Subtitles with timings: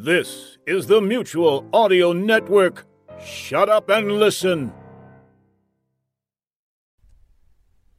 [0.00, 2.86] This is the Mutual Audio Network.
[3.20, 4.72] Shut up and listen.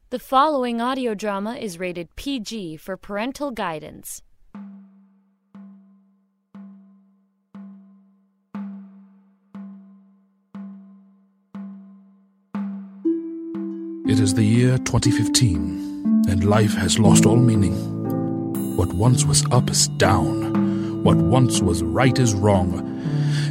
[0.08, 4.22] The following audio drama is rated PG for parental guidance.
[14.08, 17.76] It is the year 2015, and life has lost all meaning.
[18.78, 20.49] What once was up is down.
[21.02, 22.86] What once was right is wrong.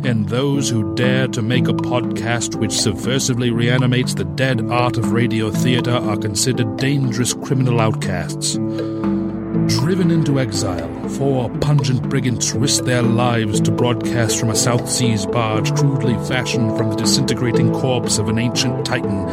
[0.05, 5.11] And those who dare to make a podcast which subversively reanimates the dead art of
[5.11, 8.53] radio theater are considered dangerous criminal outcasts.
[8.53, 15.25] Driven into exile, four pungent brigands risk their lives to broadcast from a South Seas
[15.25, 19.27] barge crudely fashioned from the disintegrating corpse of an ancient titan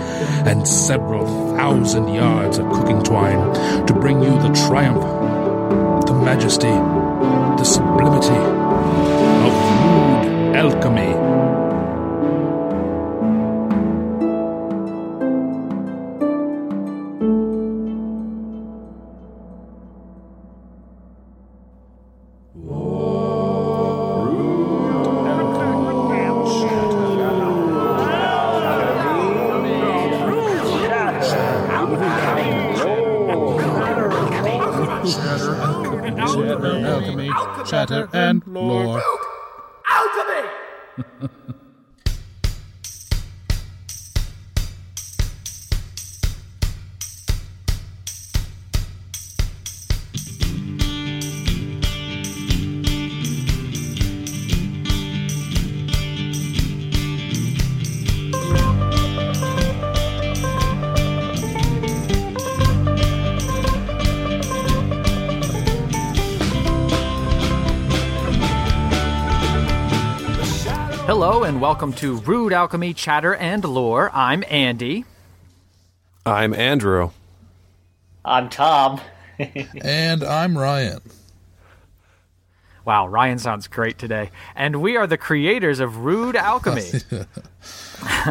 [0.47, 7.06] and several thousand yards of cooking twine to bring you the triumph, the majesty,
[7.67, 8.39] sublimity
[9.47, 11.16] of rude alchemy.
[71.19, 74.11] Hello and welcome to Rude Alchemy Chatter and Lore.
[74.13, 75.07] I'm Andy.
[76.27, 77.09] I'm Andrew.
[78.23, 79.01] I'm Tom.
[79.81, 81.01] And I'm Ryan.
[82.85, 84.31] Wow, Ryan sounds great today.
[84.55, 86.91] And we are the creators of Rude Alchemy.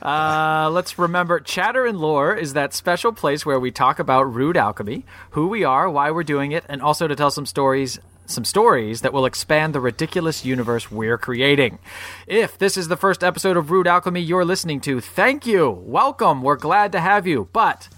[0.00, 4.56] uh, let's remember Chatter and Lore is that special place where we talk about Rude
[4.56, 8.44] Alchemy, who we are, why we're doing it, and also to tell some stories some
[8.44, 11.78] stories that will expand the ridiculous universe we're creating.
[12.26, 15.70] If this is the first episode of Rude Alchemy you're listening to, thank you.
[15.70, 16.42] Welcome.
[16.42, 17.48] We're glad to have you.
[17.52, 17.88] But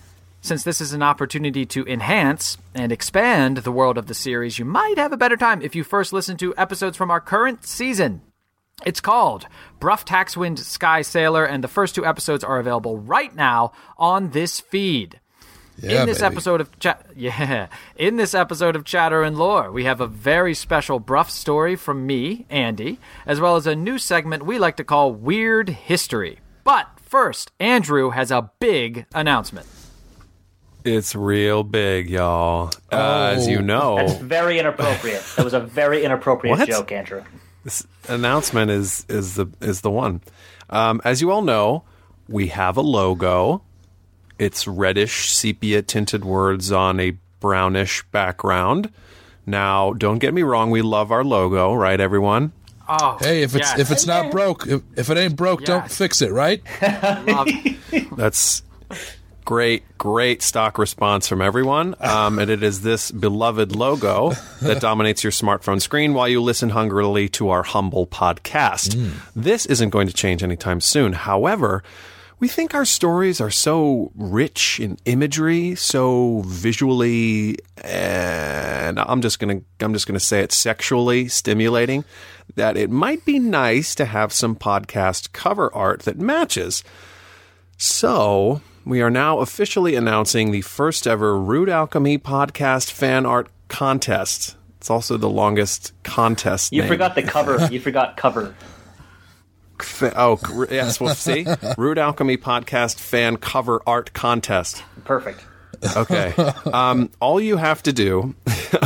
[0.40, 4.64] since this is an opportunity to enhance and expand the world of the series, you
[4.64, 8.22] might have a better time if you first listen to episodes from our current season.
[8.84, 9.46] It's called
[9.80, 14.60] Bruff Taxwind Sky Sailor, and the first two episodes are available right now on this
[14.60, 15.18] feed.
[15.78, 16.32] Yeah, in this baby.
[16.34, 17.66] episode of chat, yeah,
[17.96, 22.06] in this episode of Chatter and Lore, we have a very special Bruff story from
[22.06, 26.38] me, Andy, as well as a new segment we like to call Weird History.
[26.64, 29.66] But first, Andrew has a big announcement.
[30.84, 32.70] It's real big, y'all.
[32.92, 33.62] Uh, as you Oh.
[33.62, 35.22] know, That's very inappropriate.
[35.36, 37.22] That was a very inappropriate joke, Andrew.
[37.64, 40.20] this announcement is is the is the one.
[40.70, 41.82] Um, as you all know,
[42.28, 43.62] we have a logo.
[44.38, 48.92] It's reddish sepia tinted words on a brownish background.
[49.46, 52.52] Now, don't get me wrong, we love our logo, right, everyone?
[52.88, 53.78] Oh, Hey, if it's yes.
[53.78, 56.62] if it's not broke, if, if it ain't broke, don't fix it, right?
[57.26, 57.48] Love-
[58.16, 58.62] That's
[59.44, 61.94] great, great stock response from everyone.
[62.00, 64.32] Um, and it is this beloved logo
[64.62, 69.12] that dominates your smartphone screen while you listen hungrily to our humble podcast.
[69.34, 71.12] This isn't going to change anytime soon.
[71.12, 71.82] However,
[72.38, 79.60] we think our stories are so rich in imagery, so visually, and I'm just gonna
[79.80, 82.04] I'm just gonna say it sexually stimulating
[82.54, 86.84] that it might be nice to have some podcast cover art that matches.
[87.78, 94.56] So, we are now officially announcing the first ever Rude Alchemy podcast fan art contest.
[94.78, 96.72] It's also the longest contest.
[96.72, 96.88] You name.
[96.88, 97.66] forgot the cover.
[97.72, 98.54] You forgot cover.
[99.82, 101.00] Fa- Oh, c- yes.
[101.00, 101.46] Well, see,
[101.78, 104.82] Rude Alchemy podcast fan cover art contest.
[105.04, 105.44] Perfect.
[105.96, 106.32] Okay.
[106.72, 108.34] Um, all you have to do,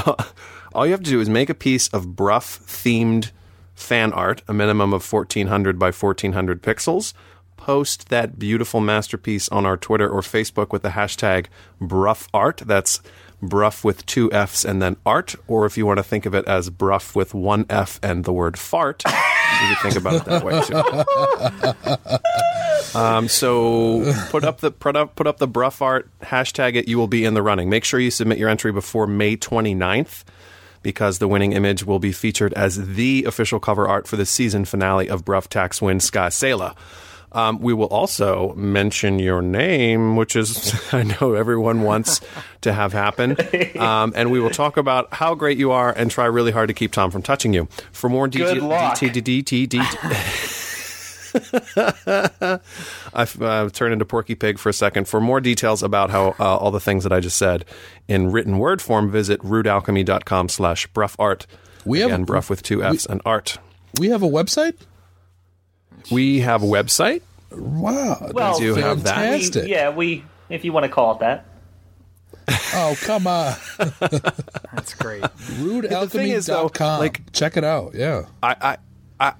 [0.74, 3.30] all you have to do is make a piece of Bruff themed
[3.74, 7.12] fan art, a minimum of 1400 by 1400 pixels.
[7.56, 11.46] Post that beautiful masterpiece on our Twitter or Facebook with the hashtag
[11.80, 12.62] Bruff Art.
[12.64, 13.00] That's
[13.42, 15.34] Bruff with two F's and then art.
[15.46, 18.32] Or if you want to think of it as Bruff with one F and the
[18.32, 19.02] word fart,
[19.60, 22.18] you can think about it that way too.
[22.92, 26.88] Um, so put up the put up put up the Bruff art hashtag it.
[26.88, 27.70] You will be in the running.
[27.70, 30.24] Make sure you submit your entry before May 29th.
[30.82, 34.64] because the winning image will be featured as the official cover art for the season
[34.64, 36.74] finale of Bruff Taxwind Sky Sailor.
[37.32, 42.20] Um, we will also mention your name, which is I know everyone wants
[42.62, 43.36] to have happen,
[43.78, 46.74] um, and we will talk about how great you are and try really hard to
[46.74, 47.68] keep Tom from touching you.
[47.92, 48.96] For more Good luck.
[53.14, 55.06] I've uh, turned into Porky Pig for a second.
[55.08, 57.64] For more details about how uh, all the things that I just said
[58.08, 61.46] in written word form, visit rudealchemy.com slash bruffart.
[61.84, 63.58] We have- Again, bruff with two F's and art.
[63.98, 64.74] We have a website.
[66.10, 67.22] We have a website.
[67.50, 69.14] Wow, Well, do have that.
[69.16, 69.64] fantastic.
[69.64, 71.46] We, yeah, we if you want to call it that.
[72.74, 73.54] Oh come on,
[74.00, 75.24] That's great.
[75.30, 77.00] thing is, though, rudealchemy.com.
[77.00, 77.94] like- check it out.
[77.94, 78.26] Yeah.
[78.42, 78.76] I,
[79.20, 79.34] I,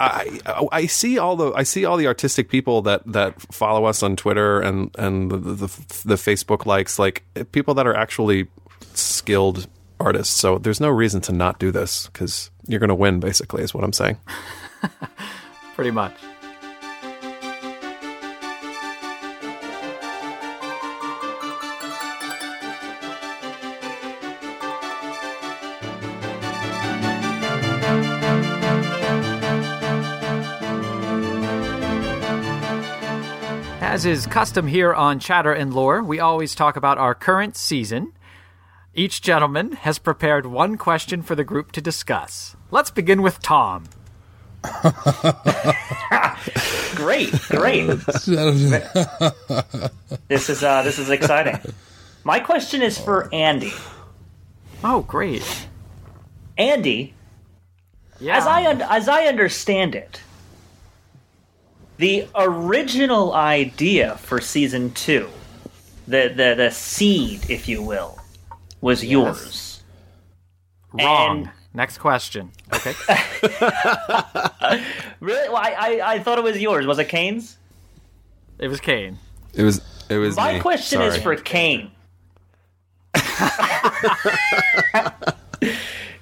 [0.00, 3.84] I, I, I see all the I see all the artistic people that, that follow
[3.84, 5.66] us on Twitter and and the, the
[6.04, 8.48] the Facebook likes like people that are actually
[8.94, 9.68] skilled
[10.00, 10.34] artists.
[10.34, 13.20] So there's no reason to not do this because you're going to win.
[13.20, 14.16] Basically, is what I'm saying.
[15.74, 16.14] Pretty much.
[33.80, 38.12] As is custom here on Chatter and Lore, we always talk about our current season.
[38.94, 42.56] Each gentleman has prepared one question for the group to discuss.
[42.70, 43.84] Let's begin with Tom.
[46.94, 47.86] Great, great.
[50.28, 51.58] this is uh, this is exciting.
[52.24, 53.72] My question is for Andy.
[54.84, 55.66] Oh, great.
[56.58, 57.14] Andy,
[58.20, 58.36] Yeah.
[58.36, 60.20] as I un- as I understand it,
[61.96, 65.28] the original idea for season two,
[66.06, 68.18] the the the seed, if you will,
[68.80, 69.82] was yours.
[70.92, 71.38] Wrong.
[71.38, 72.50] And- Next question.
[72.72, 72.94] Okay.
[75.20, 75.48] Really?
[75.48, 76.84] Well, I, I I thought it was yours.
[76.86, 77.56] Was it Kane's?
[78.58, 79.18] it was Kane.
[79.54, 80.60] It was it was My me.
[80.60, 81.90] question is for Kane.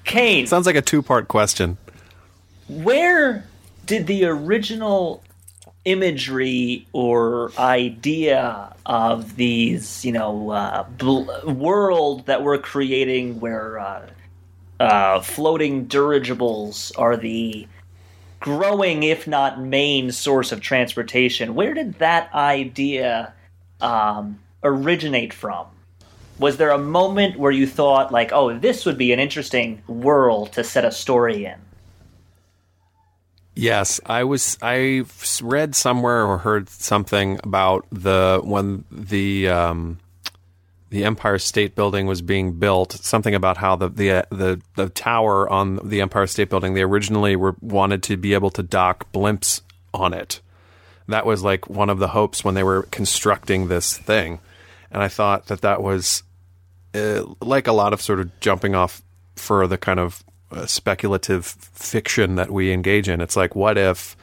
[0.05, 1.79] Kane, sounds like a two part question.
[2.69, 3.45] where
[3.87, 5.23] did the original
[5.85, 14.07] imagery or idea of these, you know, uh, bl- world that we're creating where uh,
[14.81, 17.69] uh, floating dirigibles are the
[18.41, 23.35] growing, if not main, source of transportation, where did that idea
[23.83, 25.67] um, originate from?
[26.39, 30.53] Was there a moment where you thought, like, oh, this would be an interesting world
[30.53, 31.57] to set a story in?
[33.55, 34.57] Yes, I was.
[34.63, 35.05] I
[35.43, 39.99] read somewhere or heard something about the when the um,
[40.91, 42.93] the Empire State Building was being built.
[42.93, 46.83] Something about how the the uh, the the tower on the Empire State Building they
[46.83, 49.63] originally were wanted to be able to dock blimps
[49.95, 50.41] on it.
[51.09, 54.41] That was like one of the hopes when they were constructing this thing,
[54.91, 56.23] and I thought that that was
[56.95, 59.03] uh, like a lot of sort of jumping off
[59.37, 63.21] for the kind of uh, speculative fiction that we engage in.
[63.21, 64.17] It's like, what if,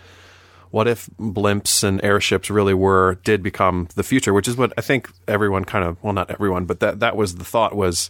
[0.72, 4.34] what if blimps and airships really were did become the future?
[4.34, 7.36] Which is what I think everyone kind of, well, not everyone, but that that was
[7.36, 8.10] the thought was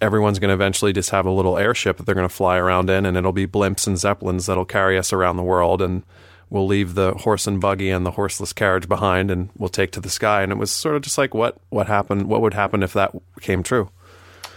[0.00, 2.90] everyone's going to eventually just have a little airship that they're going to fly around
[2.90, 6.02] in, and it'll be blimps and zeppelins that'll carry us around the world, and
[6.50, 10.00] we'll leave the horse and buggy and the horseless carriage behind, and we'll take to
[10.00, 10.42] the sky.
[10.42, 12.28] And it was sort of just like, what what happened?
[12.28, 13.90] What would happen if that came true?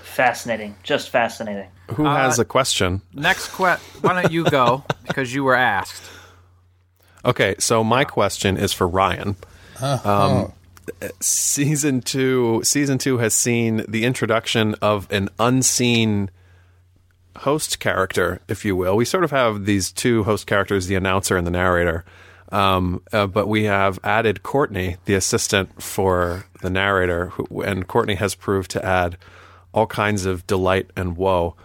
[0.04, 0.76] Fascinating.
[0.84, 1.70] Just fascinating.
[1.94, 3.02] Who uh, has a question?
[3.14, 4.02] Next question.
[4.02, 6.04] Why don't you go because you were asked?
[7.26, 9.36] Okay, so my question is for Ryan.
[9.82, 10.54] Um,
[11.20, 16.30] season two, season two has seen the introduction of an unseen
[17.38, 18.96] host character, if you will.
[18.96, 22.04] We sort of have these two host characters, the announcer and the narrator.
[22.52, 28.16] Um, uh, but we have added Courtney, the assistant for the narrator, who, and Courtney
[28.16, 29.18] has proved to add
[29.72, 31.56] all kinds of delight and woe.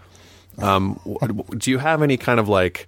[0.59, 0.99] Um,
[1.57, 2.87] do you have any kind of like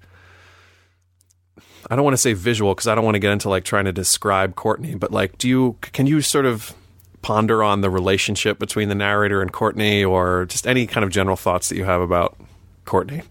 [1.89, 3.85] I don't want to say visual because I don't want to get into like trying
[3.85, 6.73] to describe Courtney, but like, do you can you sort of
[7.21, 11.37] ponder on the relationship between the narrator and Courtney, or just any kind of general
[11.37, 12.37] thoughts that you have about
[12.85, 13.23] Courtney?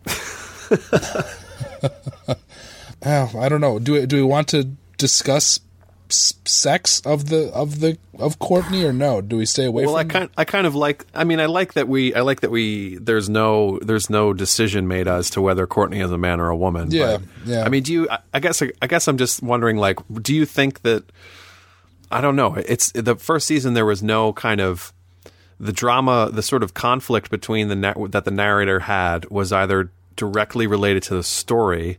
[3.05, 3.79] Oh, I don't know.
[3.79, 4.65] Do we, do we want to
[4.97, 5.61] discuss
[6.09, 9.21] sex of the of the of Courtney or no?
[9.21, 11.05] Do we stay away well, I kind I kind of like.
[11.15, 14.89] I mean, I like that we I like that we there's no there's no decision
[14.89, 16.91] made as to whether Courtney is a man or a woman.
[16.91, 17.65] Yeah, but, yeah.
[17.65, 18.09] I mean, do you?
[18.11, 19.77] I, I guess I guess I'm just wondering.
[19.77, 21.05] Like, do you think that?
[22.11, 22.55] I don't know.
[22.55, 23.75] It's the first season.
[23.75, 24.93] There was no kind of
[25.59, 30.67] the drama, the sort of conflict between the that the narrator had was either directly
[30.67, 31.99] related to the story,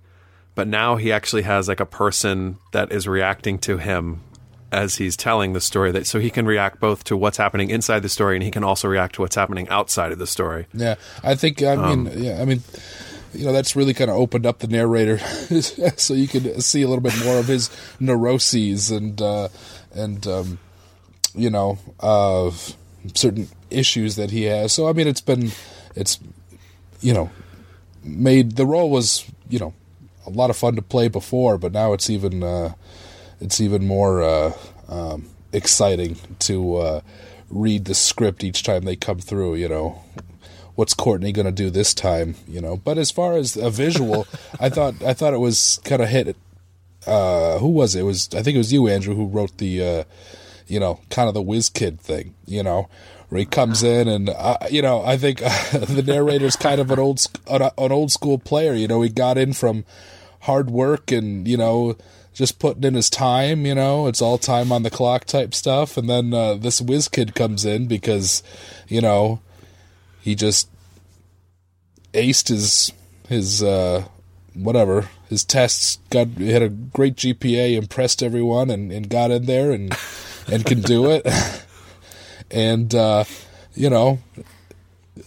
[0.58, 4.22] but now he actually has like a person that is reacting to him
[4.72, 8.00] as he's telling the story that so he can react both to what's happening inside
[8.00, 10.66] the story and he can also react to what's happening outside of the story.
[10.74, 11.62] Yeah, I think.
[11.62, 12.64] I mean, yeah, I mean,
[13.36, 15.20] you know, that's really kind of opened up the narrator,
[15.96, 19.50] so you can see a little bit more of his neuroses and uh,
[19.94, 20.58] and um,
[21.36, 22.76] you know, of
[23.14, 24.74] certain issues that he has.
[24.74, 25.52] So I mean, it's been,
[25.96, 26.20] it's,
[27.00, 27.30] you know,
[28.04, 29.76] made the role was you know
[30.28, 32.74] a lot of fun to play before, but now it's even uh,
[33.40, 34.52] it's even more uh,
[34.90, 37.02] um, exciting to uh,
[37.50, 39.56] read the script each time they come through.
[39.56, 40.04] You know,
[40.76, 42.36] what's Courtney going to do this time?
[42.48, 44.28] You know, but as far as a visual,
[44.60, 46.36] I thought I thought it was kind of hit.
[47.06, 48.02] Uh, who was it?
[48.02, 48.04] it?
[48.04, 50.04] Was I think it was you, Andrew, who wrote the, uh,
[50.68, 52.36] you know, kind of the whiz kid thing.
[52.46, 52.90] You know,
[53.30, 56.92] where he comes in and uh, you know I think uh, the narrator's kind of
[56.92, 58.74] an old an old school player.
[58.74, 59.86] You know, he got in from
[60.48, 61.96] hard work and you know
[62.34, 63.66] just putting in his time.
[63.66, 65.98] You know, it's all time on the clock type stuff.
[65.98, 68.44] And then uh, this whiz kid comes in because
[68.88, 69.42] you know
[70.22, 70.70] he just
[72.14, 72.92] aced his
[73.28, 74.06] his uh,
[74.54, 75.98] whatever his tests.
[76.10, 79.96] Got had a great GPA, impressed everyone, and, and got in there and
[80.52, 81.26] and can do it.
[82.52, 83.24] and uh,
[83.74, 84.20] you know,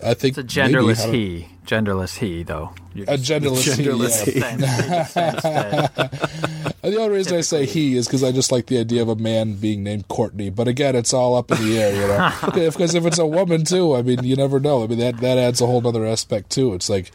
[0.05, 1.49] I think it's a genderless maybe, he.
[1.67, 2.75] Genderless he, though.
[2.95, 4.41] a genderless, genderless he.
[4.41, 5.87] Yeah.
[6.91, 9.17] the only reason I say he is because I just like the idea of a
[9.17, 10.51] man being named Courtney.
[10.51, 12.33] But again, it's all up in the air, you know.
[12.71, 14.83] Because if it's a woman too, I mean, you never know.
[14.83, 16.75] I mean, that that adds a whole other aspect too.
[16.75, 17.13] It's like,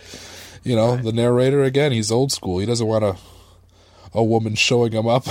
[0.64, 1.04] you know, right.
[1.04, 1.92] the narrator again.
[1.92, 2.60] He's old school.
[2.60, 3.18] He doesn't want a
[4.14, 5.26] a woman showing him up.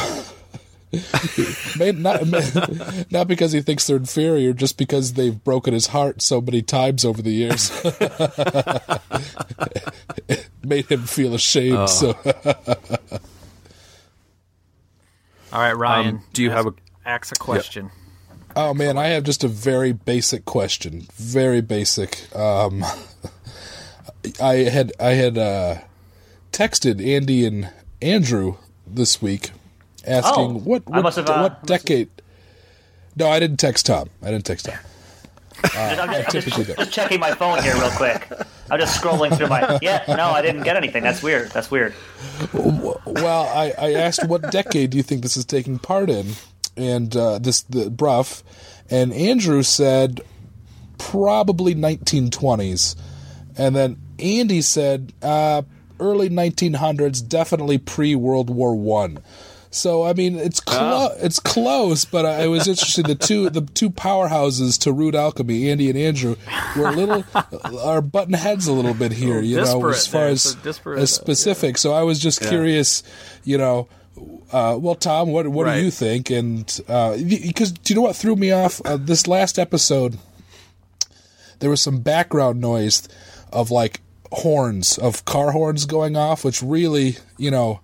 [1.97, 6.63] not, not because he thinks they're inferior, just because they've broken his heart so many
[6.63, 7.71] times over the years.
[10.65, 11.77] made him feel ashamed.
[11.77, 11.87] Oh.
[11.87, 12.17] So.
[15.53, 16.17] All right, Ryan.
[16.17, 16.75] Um, do you ask, have a
[17.09, 17.91] ask a question?
[18.57, 21.07] Oh man, I have just a very basic question.
[21.15, 22.35] Very basic.
[22.35, 22.85] Um,
[24.41, 25.79] I had I had uh,
[26.53, 27.71] texted Andy and
[28.01, 29.51] Andrew this week
[30.07, 32.09] asking oh, what what, have, uh, what decade.
[33.17, 34.11] No, I didn't text Tom.
[34.23, 34.77] I didn't text Tom.
[35.63, 38.29] Uh, I'm, just, I'm just, just, checking my phone here real quick.
[38.71, 39.79] I'm just scrolling through my.
[39.81, 41.03] Yeah, no, I didn't get anything.
[41.03, 41.51] That's weird.
[41.53, 41.95] That's weird.
[42.53, 46.33] Well, I, I asked what decade do you think this is taking part in,
[46.77, 48.43] and uh, this the Bruff,
[48.91, 50.21] and Andrew said
[50.99, 52.97] probably 1920s,
[53.57, 55.63] and then Andy said uh,
[56.01, 59.19] early 1900s, definitely pre World War One.
[59.75, 61.17] So I mean, it's clo- oh.
[61.19, 63.07] it's close, but I, it was interesting.
[63.07, 66.37] The two the two powerhouses to Rude Alchemy, Andy and Andrew,
[66.77, 67.25] were a little
[67.81, 69.41] are button heads a little bit here.
[69.41, 70.57] You know, as far as
[70.97, 71.75] as specific.
[71.75, 71.79] Yeah.
[71.79, 72.51] So I was just yeah.
[72.51, 73.03] curious.
[73.43, 73.89] You know.
[74.53, 75.79] Uh, well, Tom, what what right.
[75.79, 76.31] do you think?
[76.31, 78.81] And because uh, do you know what threw me off?
[78.85, 80.19] Uh, this last episode,
[81.59, 83.09] there was some background noise
[83.53, 84.01] of like
[84.31, 87.81] horns of car horns going off, which really, you know,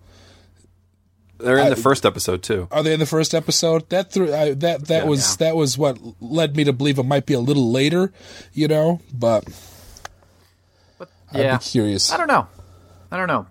[1.43, 2.69] they're in I, the first episode too.
[2.71, 3.89] Are they in the first episode?
[3.91, 5.47] That through I, that that yeah, was yeah.
[5.47, 8.13] that was what led me to believe it might be a little later,
[8.53, 9.01] you know.
[9.13, 9.45] But,
[10.99, 12.13] but yeah, I'd be curious.
[12.13, 12.47] I don't know.
[13.11, 13.47] I don't know.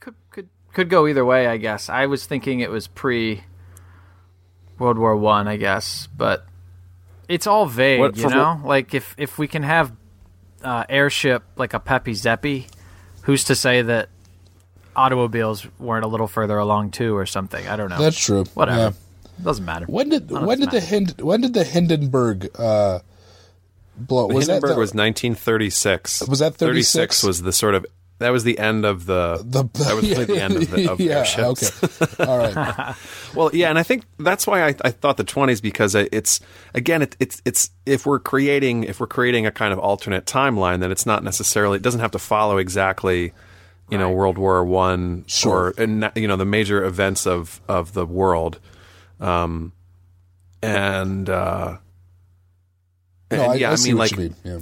[0.00, 1.46] Could could could go either way.
[1.46, 3.44] I guess I was thinking it was pre
[4.78, 5.48] World War One.
[5.48, 6.46] I, I guess, but
[7.28, 8.00] it's all vague.
[8.00, 8.68] What, you know, what?
[8.68, 9.92] like if if we can have
[10.62, 12.66] uh, airship like a Peppy Zeppy,
[13.22, 14.08] who's to say that
[14.96, 17.66] automobiles weren't a little further along too, or something.
[17.66, 17.98] I don't know.
[17.98, 18.44] That's true.
[18.54, 18.78] Whatever.
[18.78, 18.92] Yeah.
[19.42, 19.86] Doesn't matter.
[19.86, 23.00] When did when did the Hind, when did the Hindenburg uh,
[23.96, 24.28] blow?
[24.28, 26.28] Was Hindenburg that the, was 1936.
[26.28, 26.92] Was that 36?
[26.92, 27.84] 36 was the sort of
[28.18, 31.00] that was the end of the, the that was yeah, the end of, the, of
[31.00, 31.82] yeah, airships.
[31.92, 32.94] Okay, all right.
[33.34, 36.40] well, yeah, and I think that's why I, I thought the twenties because it's
[36.74, 40.78] again it, it's it's if we're creating if we're creating a kind of alternate timeline,
[40.78, 43.32] then it's not necessarily it doesn't have to follow exactly
[43.90, 45.52] you know World War One sure.
[45.52, 48.58] or and you know the major events of of the world,
[49.20, 49.72] um,
[50.62, 51.76] and uh,
[53.30, 54.60] no, and, I, yeah, I, I mean like yeah.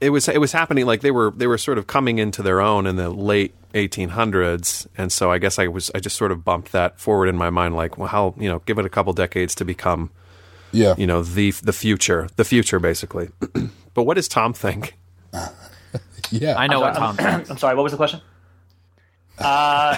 [0.00, 2.60] it was it was happening like they were they were sort of coming into their
[2.60, 6.44] own in the late 1800s, and so I guess I was I just sort of
[6.44, 9.12] bumped that forward in my mind like well how you know give it a couple
[9.12, 10.10] decades to become
[10.70, 13.30] yeah you know the the future the future basically,
[13.94, 14.96] but what does Tom think?
[16.30, 17.16] Yeah, I know I'm what Tom.
[17.18, 17.76] I'm, I'm sorry.
[17.76, 18.20] What was the question?
[19.38, 19.96] Uh,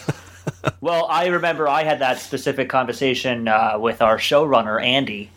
[0.80, 5.30] well, I remember I had that specific conversation uh, with our showrunner Andy,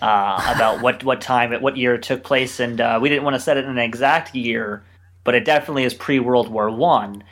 [0.00, 3.34] uh, about what what time what year it took place, and uh, we didn't want
[3.34, 4.82] to set it in an exact year,
[5.24, 7.24] but it definitely is pre World War One,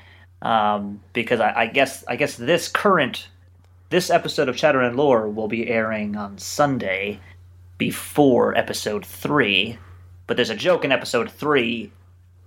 [0.42, 3.28] um, because I, I guess I guess this current
[3.90, 7.20] this episode of Chatter and Lore will be airing on Sunday
[7.78, 9.78] before episode three,
[10.26, 11.92] but there's a joke in episode three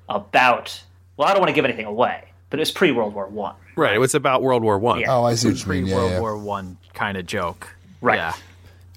[0.10, 0.84] about
[1.16, 3.56] well, I don't want to give anything away, but it was pre World War One.
[3.76, 3.96] Right.
[3.96, 5.00] It was about World War One.
[5.00, 5.16] Yeah.
[5.16, 5.88] Oh, I see what you Pre mean.
[5.88, 6.20] Yeah, World yeah.
[6.20, 7.74] War One kind of joke.
[8.02, 8.18] Right.
[8.18, 8.34] Yeah.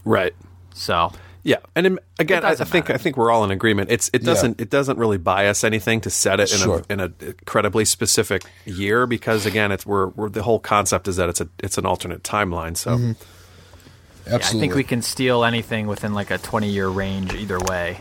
[0.05, 0.35] Right.
[0.75, 1.13] So
[1.45, 2.95] Yeah, and in, again, I, I think matter.
[2.95, 3.91] I think we're all in agreement.
[3.91, 6.83] It's it doesn't it doesn't really bias anything to set it in Sure.
[6.89, 11.17] a in a incredibly specific year because again, it's we're, we're the whole concept is
[11.17, 12.77] that it's a it's an alternate timeline.
[12.77, 13.13] So mm-hmm.
[14.27, 14.61] yeah, I Absolutely.
[14.61, 18.01] think we can steal anything within like a 20 year range either way,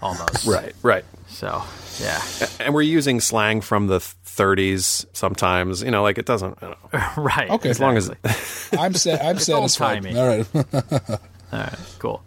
[0.00, 0.46] almost.
[0.46, 1.62] right, right, So
[2.00, 2.22] yeah,
[2.60, 5.82] and we're using slang from the 30s sometimes.
[5.82, 6.58] You know, like it doesn't.
[6.62, 7.00] I don't know.
[7.22, 7.50] right.
[7.50, 7.70] Okay.
[7.70, 8.10] As long as
[8.78, 10.02] I'm sa- I'm satisfied.
[10.02, 10.18] timing.
[10.18, 10.46] All right.
[11.52, 12.22] All right, cool.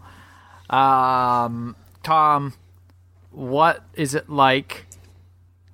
[0.69, 2.53] Um, Tom,
[3.31, 4.86] what is it like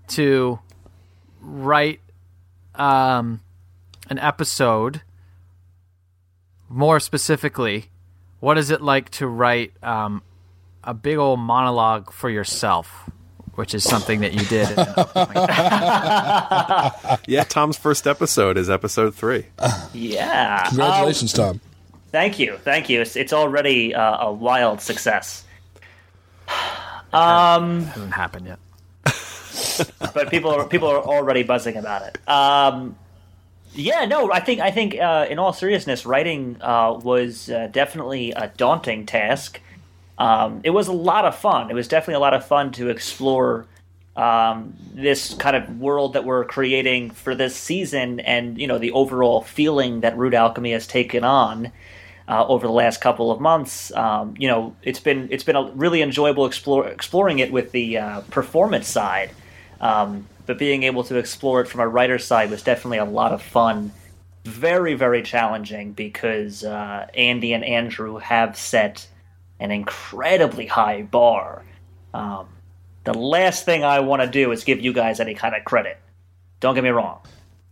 [0.10, 0.60] to
[1.42, 2.00] write
[2.76, 3.42] um,
[4.10, 5.02] an episode?
[6.70, 7.88] More specifically,
[8.40, 10.24] what is it like to write um,
[10.84, 13.10] a big old monologue for yourself?
[13.56, 14.70] Which is something that you did.
[17.28, 19.46] yeah, Tom's first episode is episode three.
[19.94, 20.68] Yeah.
[20.68, 21.60] Congratulations, Tom.
[22.12, 23.02] Thank you, thank you.
[23.02, 25.46] It's, it's already uh, a wild success.
[27.14, 28.60] Um hasn't happened yet.
[30.14, 32.30] but people are people are already buzzing about it.
[32.30, 32.96] Um,
[33.74, 38.32] yeah, no, I think I think uh, in all seriousness, writing uh, was uh, definitely
[38.32, 39.62] a daunting task.
[40.22, 41.72] Um, it was a lot of fun.
[41.72, 43.66] It was definitely a lot of fun to explore
[44.16, 48.92] um, this kind of world that we're creating for this season, and you know the
[48.92, 51.72] overall feeling that Rude Alchemy has taken on
[52.28, 53.92] uh, over the last couple of months.
[53.94, 57.98] Um, you know, it's been it's been a really enjoyable explore, exploring it with the
[57.98, 59.32] uh, performance side,
[59.80, 63.32] um, but being able to explore it from a writer's side was definitely a lot
[63.32, 63.92] of fun.
[64.46, 69.08] Very very challenging because uh, Andy and Andrew have set
[69.62, 71.64] an incredibly high bar.
[72.14, 72.48] Um,
[73.04, 75.98] the last thing I want to do is give you guys any kind of credit.
[76.60, 77.22] Don't get me wrong,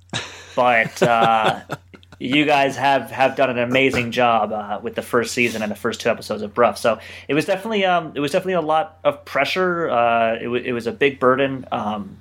[0.55, 1.61] but uh,
[2.19, 5.75] you guys have have done an amazing job uh, with the first season and the
[5.75, 6.77] first two episodes of Bruff.
[6.77, 9.89] So it was definitely um, it was definitely a lot of pressure.
[9.89, 12.17] Uh, it, w- it was a big burden, um,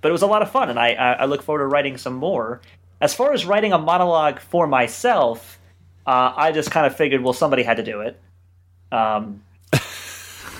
[0.00, 1.98] but it was a lot of fun, and I, I, I look forward to writing
[1.98, 2.60] some more.
[3.02, 5.58] As far as writing a monologue for myself,
[6.06, 8.20] uh, I just kind of figured, well, somebody had to do it.
[8.92, 9.42] Um,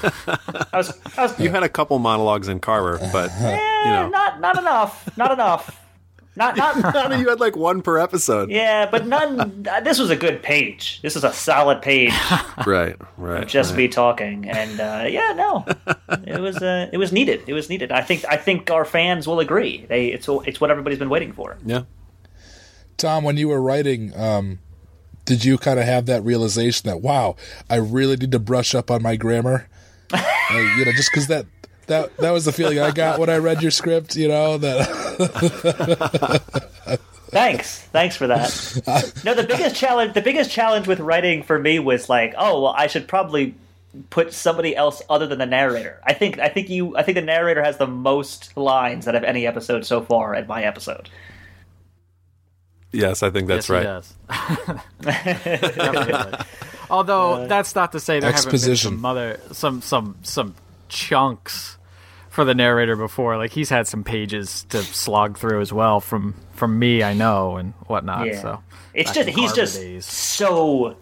[0.03, 4.09] I was, I was You had a couple monologues in Carver, but eh, you know,
[4.09, 5.81] not not enough, not enough,
[6.37, 8.51] not not you had like one per episode.
[8.51, 9.67] Yeah, but none.
[9.83, 11.01] This was a good page.
[11.03, 12.13] This is a solid page.
[12.67, 13.47] Right, right.
[13.47, 13.79] Just right.
[13.79, 15.67] me talking, and uh, yeah, no,
[16.27, 17.43] it was uh, it was needed.
[17.47, 17.93] It was needed.
[17.93, 19.85] I think I think our fans will agree.
[19.89, 21.59] They it's it's what everybody's been waiting for.
[21.65, 21.83] yeah.
[22.97, 24.59] Tom, when you were writing, um,
[25.25, 27.37] did you kind of have that realization that wow,
[27.69, 29.69] I really need to brush up on my grammar?
[30.51, 31.47] You know, just because that
[31.87, 34.17] that that was the feeling I got when I read your script.
[34.17, 34.83] You know that
[37.31, 39.13] Thanks, thanks for that.
[39.25, 42.75] No, the biggest challenge the biggest challenge with writing for me was like, oh well,
[42.77, 43.55] I should probably
[44.09, 46.01] put somebody else other than the narrator.
[46.05, 49.23] I think I think you I think the narrator has the most lines out of
[49.25, 51.09] any episode so far in my episode.
[52.93, 54.57] Yes, I think that's yes, right.
[54.57, 55.75] He does.
[55.77, 56.39] Definitely.
[56.91, 60.55] Although that's not to say there haven't been some other some some some
[60.89, 61.79] chunks
[62.31, 63.37] for the narrator before.
[63.37, 67.57] Like he's had some pages to slog through as well from from me, I know,
[67.57, 68.27] and whatnot.
[68.27, 68.43] Yeah.
[68.43, 68.63] So
[68.95, 70.07] It's just he's just days.
[70.07, 70.97] so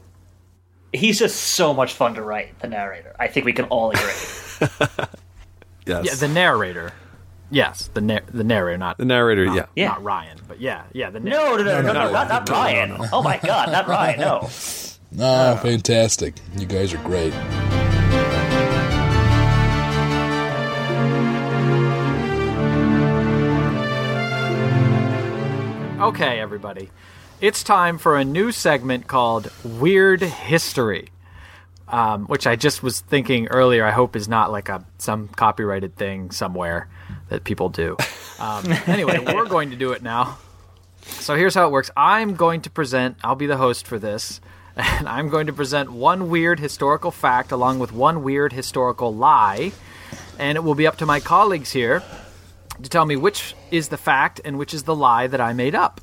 [0.93, 2.59] he's just so much fun to write.
[2.61, 4.69] The narrator, I think we can all agree.
[5.87, 6.05] Yes.
[6.05, 6.93] yeah, the narrator.
[7.51, 9.67] Yes, the nar- the narrator, not the narrator, yeah.
[9.75, 9.89] Yeah.
[9.89, 11.65] not Ryan, but yeah, yeah, the narrator.
[11.65, 12.97] No, no, no, no, no, no, not, not Ryan.
[13.11, 14.21] Oh my god, not Ryan.
[14.21, 14.41] No.
[15.21, 16.35] ah, fantastic.
[16.59, 17.33] You guys are great.
[26.01, 26.91] Okay, everybody.
[27.41, 31.09] It's time for a new segment called Weird History.
[31.89, 33.83] Um, which I just was thinking earlier.
[33.87, 36.91] I hope is not like a some copyrighted thing somewhere
[37.29, 37.97] that people do.
[38.41, 40.39] Um, anyway, we're going to do it now.
[41.03, 41.91] So here's how it works.
[41.97, 43.17] I'm going to present.
[43.25, 44.41] I'll be the host for this,
[44.77, 49.73] and I'm going to present one weird historical fact along with one weird historical lie,
[50.39, 52.01] and it will be up to my colleagues here
[52.81, 55.75] to tell me which is the fact and which is the lie that I made
[55.75, 56.01] up.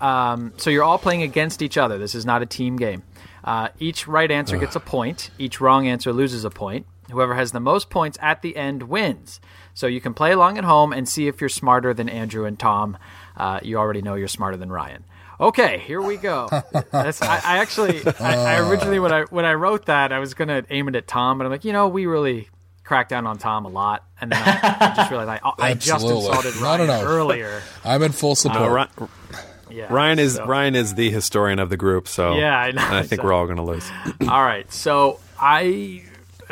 [0.00, 1.96] Um, so you're all playing against each other.
[1.96, 3.04] This is not a team game.
[3.42, 5.30] Uh, each right answer gets a point.
[5.38, 6.86] Each wrong answer loses a point.
[7.10, 9.40] Whoever has the most points at the end wins.
[9.74, 12.58] So you can play along at home and see if you're smarter than Andrew and
[12.58, 12.96] Tom.
[13.36, 15.04] Uh, you already know you're smarter than Ryan.
[15.40, 16.48] Okay, here we go.
[16.92, 20.32] That's, I, I actually, I, I originally when I when I wrote that, I was
[20.34, 22.48] gonna aim it at Tom, but I'm like, you know, we really
[22.84, 25.90] cracked down on Tom a lot, and then I, I just realized I, I just
[25.90, 26.26] Absolutely.
[26.26, 27.06] insulted No, Ryan no, no.
[27.08, 27.62] earlier.
[27.84, 28.90] I'm in full Uh, support.
[29.70, 32.82] Yeah, Ryan is so- Ryan is the historian of the group, so Yeah, I know.
[32.86, 33.90] I think we're all going to lose.
[34.28, 36.04] All right, so I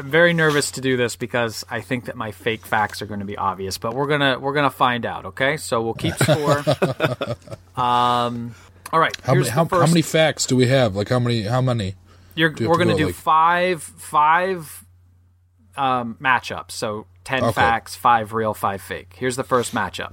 [0.02, 3.20] am very nervous to do this because I think that my fake facts are going
[3.20, 5.24] to be obvious, but we're gonna we're gonna find out.
[5.26, 6.58] Okay, so we'll keep score.
[7.76, 8.54] um,
[8.92, 9.16] all right.
[9.22, 10.94] how many how, how many facts do we have?
[10.94, 11.94] Like how many how many?
[12.34, 14.84] You're, we're going to do like- five five
[15.76, 16.72] um, matchups.
[16.72, 17.52] So ten Okay.
[17.52, 19.14] facts, five real, five fake.
[19.16, 20.12] Here's the first matchup.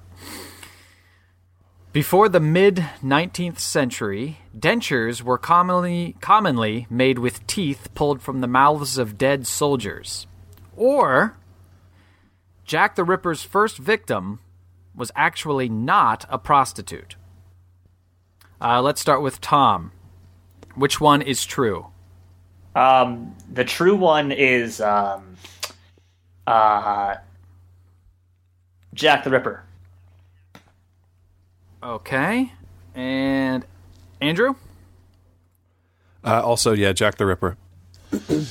[1.91, 8.47] Before the mid 19th century, dentures were commonly commonly made with teeth pulled from the
[8.47, 10.27] mouths of dead soldiers.
[10.77, 11.35] Or
[12.63, 14.39] Jack the Ripper's first victim
[14.95, 17.15] was actually not a prostitute.
[18.61, 19.91] Uh, let's start with Tom.
[20.75, 21.87] Which one is true?
[22.75, 25.37] Um, the true one is um,
[26.45, 27.15] uh,
[28.93, 29.63] Jack the Ripper.
[31.81, 32.51] Okay.
[32.95, 33.65] And
[34.21, 34.55] Andrew?
[36.23, 37.57] Uh, also, yeah, Jack the Ripper.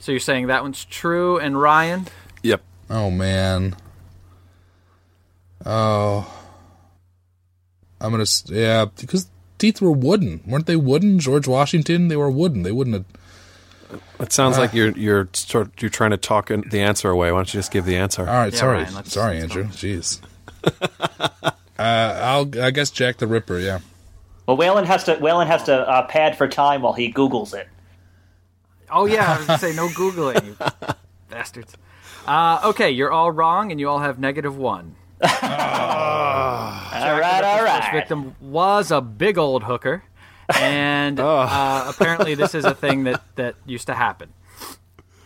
[0.00, 2.06] So you're saying that one's true, and Ryan?
[2.42, 2.62] Yep.
[2.88, 3.76] Oh man.
[5.66, 6.34] Oh.
[8.00, 10.76] I'm gonna yeah because teeth were wooden, weren't they?
[10.76, 11.18] Wooden.
[11.18, 12.62] George Washington, they were wooden.
[12.62, 14.00] They wouldn't have.
[14.20, 17.30] It sounds like you're you're sort you're trying to talk the answer away.
[17.32, 18.22] Why don't you just give the answer?
[18.22, 19.64] All right, Yeah, sorry, Ryan, sorry, Andrew.
[19.64, 20.20] Jeez.
[21.78, 21.82] uh,
[22.22, 23.58] I'll I guess Jack the Ripper.
[23.58, 23.80] Yeah.
[24.46, 27.68] Well, Whalen has to Waylon has to uh, pad for time while he Googles it.
[28.90, 30.56] Oh, yeah, I was going to say no Googling, you
[31.28, 31.74] bastards.
[32.26, 34.96] Uh, okay, you're all wrong, and you all have negative one.
[35.20, 40.02] all right, all First victim was a big old hooker,
[40.58, 44.32] and uh, apparently this is a thing that, that used to happen.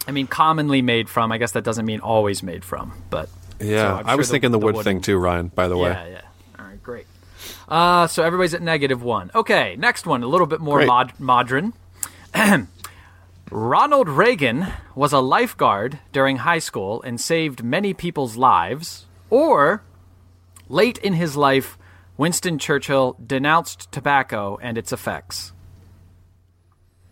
[0.06, 1.30] I mean, commonly made from.
[1.30, 3.28] I guess that doesn't mean always made from, but
[3.60, 5.48] yeah, so I'm I was the- thinking the, the wood wooden- thing too, Ryan.
[5.48, 6.20] By the way, Yeah, yeah.
[7.68, 8.02] All right, great.
[8.02, 9.30] Uh, so everybody's at negative one.
[9.34, 10.86] Okay, next one, a little bit more Great.
[10.88, 11.72] mod- modern.
[13.50, 19.06] Ronald Reagan was a lifeguard during high school and saved many people's lives.
[19.28, 19.82] Or,
[20.68, 21.76] late in his life,
[22.16, 25.52] Winston Churchill denounced tobacco and its effects.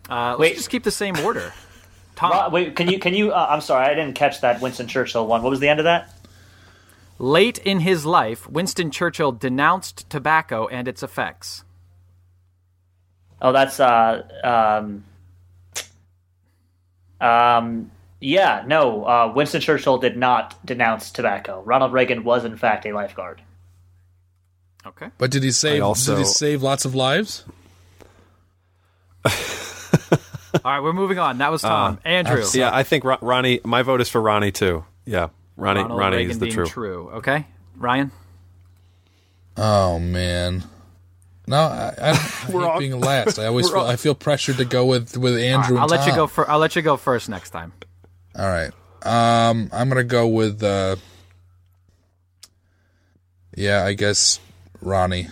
[0.08, 0.56] Uh, let's Wait.
[0.56, 1.52] just keep the same order.
[2.16, 3.32] Tom, Uh, wait, can you can you?
[3.32, 5.42] Uh, I'm sorry, I didn't catch that Winston Churchill one.
[5.42, 6.12] What was the end of that?
[7.20, 11.62] Late in his life, Winston Churchill denounced tobacco and its effects.
[13.40, 15.04] Oh, that's uh um
[17.20, 19.04] um yeah no.
[19.04, 21.62] Uh, Winston Churchill did not denounce tobacco.
[21.64, 23.40] Ronald Reagan was in fact a lifeguard.
[24.86, 25.08] Okay.
[25.18, 25.82] But did he save?
[25.82, 27.44] I also- Did he save lots of lives?
[29.24, 29.30] All
[30.72, 31.38] right, we're moving on.
[31.38, 31.98] That was Tom.
[32.04, 32.44] Andrew.
[32.54, 33.60] yeah, I think Ronnie.
[33.64, 34.84] My vote is for Ronnie too.
[35.04, 35.28] Yeah,
[35.60, 35.82] Ronnie.
[35.82, 36.66] Ronald Ronnie Reagan is the being true.
[36.66, 37.10] true.
[37.14, 37.46] Okay,
[37.76, 38.10] Ryan.
[39.56, 40.64] Oh man.
[41.46, 42.14] No, I, I, I
[42.46, 43.38] hate being last.
[43.38, 45.76] I always feel, I feel pressured to go with with Andrew.
[45.76, 46.16] I'll and let you Tom.
[46.16, 46.26] go.
[46.26, 47.72] For, I'll let you go first next time.
[48.36, 48.72] All right.
[49.02, 50.62] Um, I'm gonna go with.
[50.62, 50.96] Uh,
[53.56, 54.38] yeah, I guess
[54.80, 55.28] Ronnie.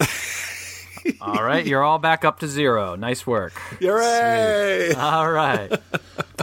[1.20, 2.94] All right, you're all back up to zero.
[2.94, 3.52] Nice work.
[3.80, 4.92] Hooray!
[4.94, 5.72] All right,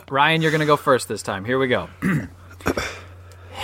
[0.10, 1.46] Ryan, you're going to go first this time.
[1.46, 1.90] Here we go.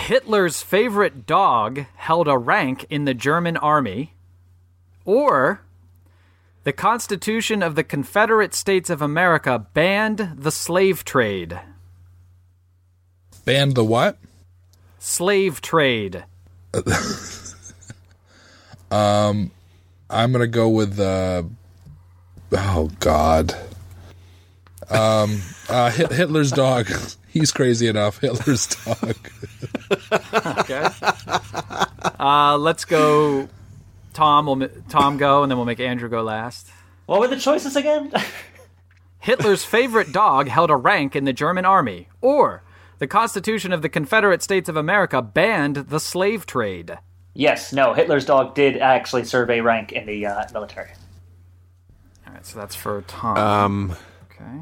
[0.06, 4.14] Hitler's favorite dog held a rank in the German army,
[5.04, 5.62] or
[6.62, 11.58] the Constitution of the Confederate States of America banned the slave trade.
[13.44, 14.16] Banned the what?
[15.00, 16.24] Slave trade.
[18.92, 19.50] um,
[20.08, 21.00] I'm gonna go with.
[21.00, 21.42] Uh,
[22.52, 23.56] oh God.
[24.88, 26.86] Um, uh, Hitler's dog.
[27.38, 28.18] He's crazy enough.
[28.18, 29.16] Hitler's dog.
[30.58, 30.88] Okay.
[32.18, 33.48] uh, let's go.
[34.14, 36.68] Tom will Tom go, and then we'll make Andrew go last.
[37.06, 38.10] What were the choices again?
[39.20, 42.62] Hitler's favorite dog held a rank in the German army, or
[42.98, 46.98] the Constitution of the Confederate States of America banned the slave trade.
[47.34, 47.92] yes, no.
[47.92, 50.90] Hitler's dog did actually serve a rank in the uh, military.
[52.26, 53.36] All right, so that's for Tom.
[53.36, 53.96] Um,
[54.32, 54.60] okay.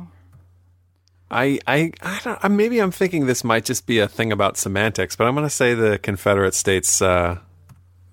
[1.34, 2.44] I, I, I don't.
[2.44, 5.46] uh, Maybe I'm thinking this might just be a thing about semantics, but I'm going
[5.46, 7.38] to say the Confederate States, uh,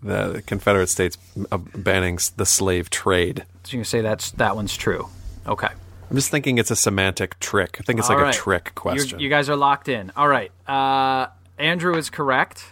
[0.01, 1.17] the, the Confederate States
[1.51, 3.45] uh, banning the slave trade.
[3.63, 5.07] So you can say that's that one's true.
[5.45, 5.67] Okay.
[6.09, 7.77] I'm just thinking it's a semantic trick.
[7.79, 8.35] I think it's All like right.
[8.35, 9.19] a trick You- question.
[9.19, 10.11] You, guys are locked in.
[10.17, 10.51] All right.
[10.67, 12.65] Uh, Andrew is correct.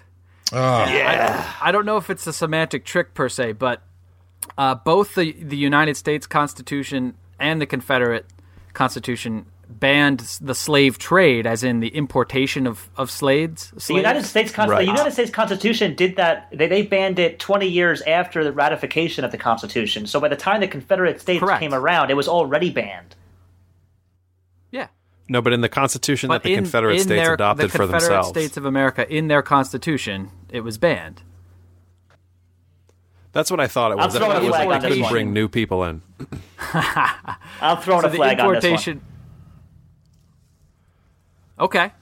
[0.52, 3.84] Ah, I, I don't know if it's a semantic trick per se, but
[4.58, 8.26] uh, both the the United States Constitution and the Confederate
[8.74, 13.72] Constitution banned the slave trade, as in the importation of of slaves.
[13.88, 14.80] The United States Con- Right.
[14.80, 16.48] the United States Constitution did that.
[16.52, 20.08] They, they banned it 20 years after the ratification of the Constitution.
[20.08, 21.60] So by the time the Confederate States Correct.
[21.62, 23.16] came around, it was already banned.
[24.72, 24.88] Yeah.
[25.30, 27.78] no, but in the Constitution that the in- Confederate in States their, adopted the for
[27.86, 28.30] Confederate themselves.
[28.30, 31.22] States of America, in their Constitution, it was banned.
[33.32, 34.16] That's what I thought it was.
[34.16, 35.12] I throwing thought a it was like on they this couldn't one.
[35.12, 36.02] bring new people in.
[36.74, 39.02] I'm throwing So a the flag on this one.
[41.60, 41.92] Importation.
[41.92, 41.94] Okay,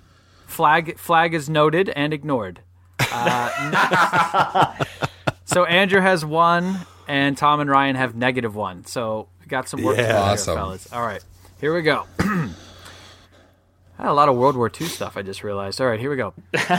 [0.46, 2.62] flag flag is noted and ignored.
[3.00, 4.74] Uh,
[5.46, 8.86] so Andrew has one, and Tom and Ryan have negative one.
[8.86, 10.13] So we got some work to do Yeah.
[10.24, 10.56] here, Awesome.
[10.56, 10.91] fellas.
[10.93, 11.24] All right,
[11.60, 12.06] here we go.
[12.20, 15.17] I had a lot of World War II stuff.
[15.17, 15.82] I just realized.
[15.82, 16.34] All right, here we go.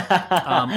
[0.45, 0.71] Um,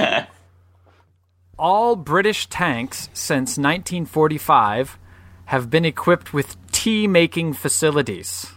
[1.58, 4.98] all British tanks since 1945
[5.46, 8.51] have been equipped with tea making facilities.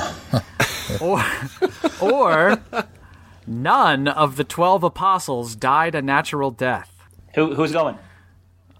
[1.00, 1.22] or,
[2.00, 2.60] or
[3.46, 6.94] none of the 12 apostles died a natural death.
[7.34, 7.98] Who, who's going?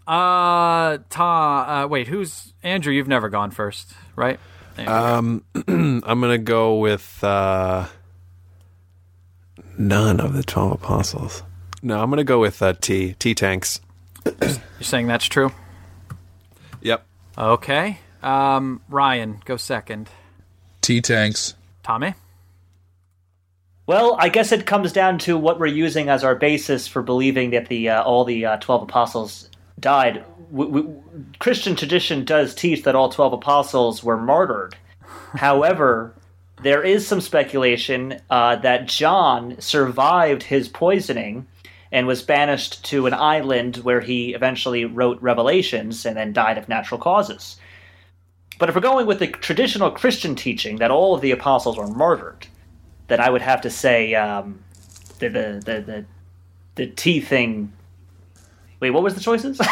[0.06, 2.92] Uh, Tom, uh, wait, who's Andrew?
[2.92, 4.40] You've never gone first, right?
[4.86, 7.86] Um I'm gonna go with uh,
[9.76, 11.42] none of the twelve apostles.
[11.82, 13.80] No, I'm gonna go with uh, T T tanks.
[14.24, 15.50] You're saying that's true?
[16.82, 17.04] Yep.
[17.36, 17.98] Okay.
[18.22, 20.08] Um, Ryan, go second.
[20.88, 21.52] T tanks.
[21.82, 22.14] Tommy?
[23.86, 27.50] Well, I guess it comes down to what we're using as our basis for believing
[27.50, 30.24] that the uh, all the uh, twelve apostles died.
[30.50, 31.02] W- w-
[31.40, 34.76] Christian tradition does teach that all twelve apostles were martyred.
[35.34, 36.14] However,
[36.62, 41.46] there is some speculation uh, that John survived his poisoning
[41.92, 46.66] and was banished to an island where he eventually wrote Revelations and then died of
[46.66, 47.58] natural causes.
[48.58, 51.86] But if we're going with the traditional Christian teaching that all of the apostles were
[51.86, 52.48] martyred,
[53.06, 54.60] then I would have to say um,
[55.20, 56.04] the, the the the
[56.74, 57.72] the T thing.
[58.80, 59.60] Wait, what was the choices?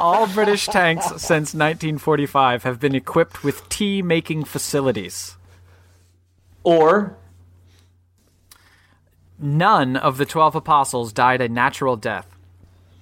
[0.00, 5.36] All British tanks since 1945 have been equipped with tea making facilities.
[6.64, 7.16] or
[9.38, 12.33] None of the 12 apostles died a natural death.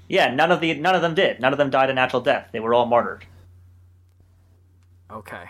[0.09, 1.41] Yeah, none of the none of them did.
[1.41, 2.49] None of them died a natural death.
[2.53, 3.25] They were all martyred.
[5.11, 5.45] Okay.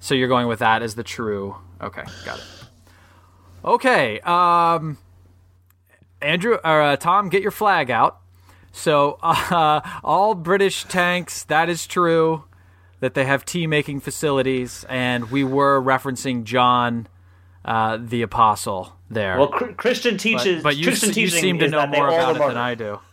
[0.00, 1.56] So you're going with that as the true.
[1.80, 2.44] Okay, got it.
[3.64, 4.98] Okay, um
[6.20, 8.20] Andrew or uh, Tom, get your flag out.
[8.72, 12.44] So, uh, all British tanks, that is true
[13.00, 17.06] that they have tea making facilities and we were referencing John
[17.64, 19.38] uh, the apostle there.
[19.38, 20.62] Well, Christian teaches.
[20.62, 22.56] but you, Christian se- you seem to know more about it than.
[22.56, 22.98] I do.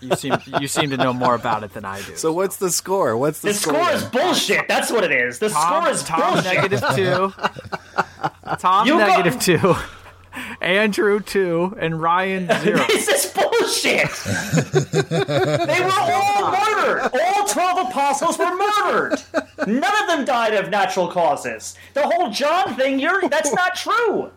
[0.00, 2.14] You seem you seem to know more about it than I do.
[2.14, 3.16] So what's the score?
[3.16, 3.72] What's the, score?
[3.72, 4.68] The score is bullshit.
[4.68, 5.40] That's what it is.
[5.40, 6.54] The Tom, score is Tom bullshit.
[6.54, 7.32] negative two.
[8.60, 9.74] Tom You got- negative two.
[10.60, 12.84] Andrew two and Ryan zero.
[12.88, 14.08] This is bullshit.
[15.68, 17.10] they were all murdered.
[17.22, 19.22] All twelve apostles were murdered.
[19.66, 21.76] None of them died of natural causes.
[21.94, 24.30] The whole John thing, you're that's not true.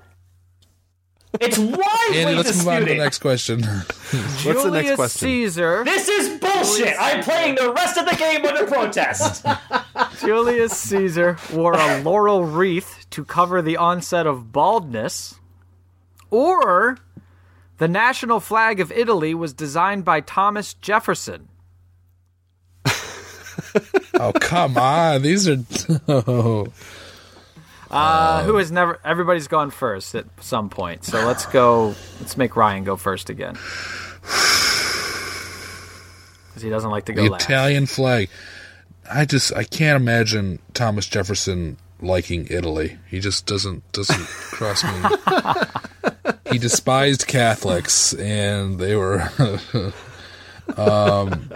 [1.40, 3.64] It's widely Andy, let's move on to the next question.
[3.64, 5.28] What's the next Julius question?
[5.28, 5.84] Caesar.
[5.86, 6.94] This is bullshit.
[7.00, 9.46] I'm playing the rest of the game under protest.
[10.20, 15.40] Julius Caesar wore a laurel wreath to cover the onset of baldness,
[16.32, 16.98] or
[17.78, 21.50] the national flag of Italy was designed by Thomas Jefferson.
[24.16, 25.58] oh come on, these are.
[26.08, 26.68] Oh.
[27.92, 29.02] Uh, who has never?
[29.04, 31.04] Everybody's gone first at some point.
[31.04, 31.94] So let's go.
[32.22, 33.56] Let's make Ryan go first again,
[34.22, 34.32] because
[36.62, 37.44] he doesn't like to go the last.
[37.44, 38.30] Italian flag.
[39.12, 42.98] I just I can't imagine Thomas Jefferson liking Italy.
[43.10, 44.92] He just doesn't doesn't cross me.
[46.52, 49.30] he despised Catholics, and they were.
[50.78, 51.52] um,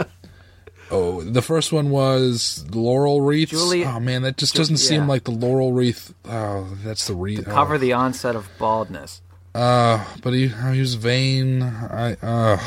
[0.92, 3.52] oh, the first one was laurel wreaths.
[3.52, 5.08] Julie- oh man, that just Ju- doesn't seem yeah.
[5.08, 6.14] like the laurel wreath.
[6.26, 7.46] Oh, that's the wreath.
[7.46, 7.80] To Cover oh.
[7.80, 9.22] the onset of baldness.
[9.54, 11.64] Uh, but he, he was vain.
[11.64, 12.58] I, uh,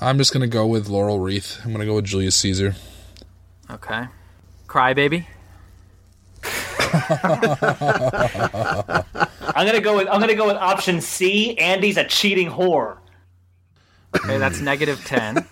[0.00, 1.60] I'm just gonna go with Laurel Wreath.
[1.62, 2.74] I'm gonna go with Julius Caesar.
[3.70, 4.06] Okay.
[4.66, 5.26] Crybaby.
[9.54, 11.56] I'm gonna go with I'm gonna go with option C.
[11.58, 12.98] Andy's a cheating whore.
[14.16, 15.46] Okay, that's negative ten.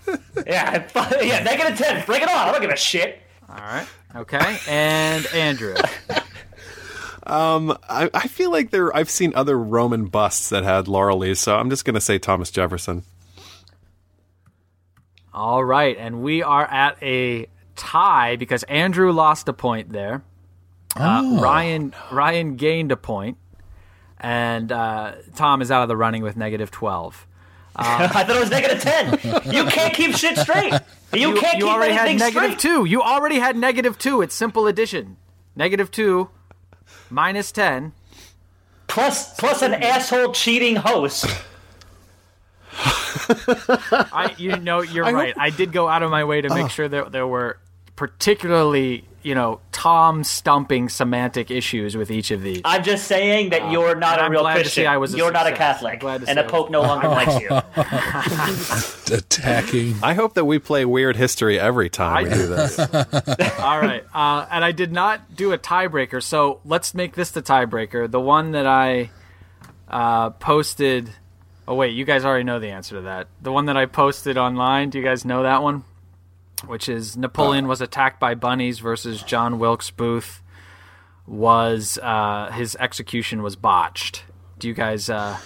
[0.46, 0.88] Yeah,
[1.22, 2.04] yeah, negative ten.
[2.06, 2.36] Bring it on.
[2.36, 3.20] I don't give a shit.
[3.48, 3.86] All right.
[4.16, 4.58] Okay.
[4.68, 5.74] And Andrew.
[7.26, 8.94] Um, I, I feel like there.
[8.94, 12.18] I've seen other Roman busts that had laurel leaves, so I'm just going to say
[12.18, 13.02] Thomas Jefferson.
[15.32, 20.22] All right, and we are at a tie because Andrew lost a point there.
[20.96, 23.36] Uh, Ryan Ryan gained a point,
[24.18, 27.26] and uh, Tom is out of the running with negative twelve.
[27.76, 29.52] I thought it was negative ten.
[29.52, 30.72] You can't keep shit straight.
[31.12, 32.72] You, can't you keep already had anything negative straight.
[32.72, 32.84] two.
[32.84, 34.22] You already had negative two.
[34.22, 35.16] It's simple addition.
[35.56, 36.30] Negative two
[37.10, 37.92] minus ten.
[38.86, 41.26] Plus, plus an asshole cheating host.
[42.76, 45.34] I, you know, you're right.
[45.38, 47.58] I did go out of my way to make sure that there were
[47.96, 52.60] particularly, you know, Tom stumping semantic issues with each of these.
[52.64, 54.82] I'm just saying that you're not and a I'm real glad to Christian.
[54.82, 55.52] see I was a you're not a.
[55.52, 57.48] Catholic, Glad to and the Pope no longer likes you.
[59.16, 59.96] Attacking.
[60.02, 62.78] I hope that we play weird history every time I we do this.
[63.58, 64.04] All right.
[64.12, 68.10] Uh, and I did not do a tiebreaker, so let's make this the tiebreaker.
[68.10, 69.10] The one that I
[69.88, 71.10] uh, posted.
[71.66, 73.28] Oh, wait, you guys already know the answer to that.
[73.40, 75.84] The one that I posted online, do you guys know that one?
[76.66, 80.42] Which is Napoleon was attacked by bunnies versus John Wilkes Booth
[81.26, 84.24] was uh, his execution was botched.
[84.58, 85.38] Do you guys uh,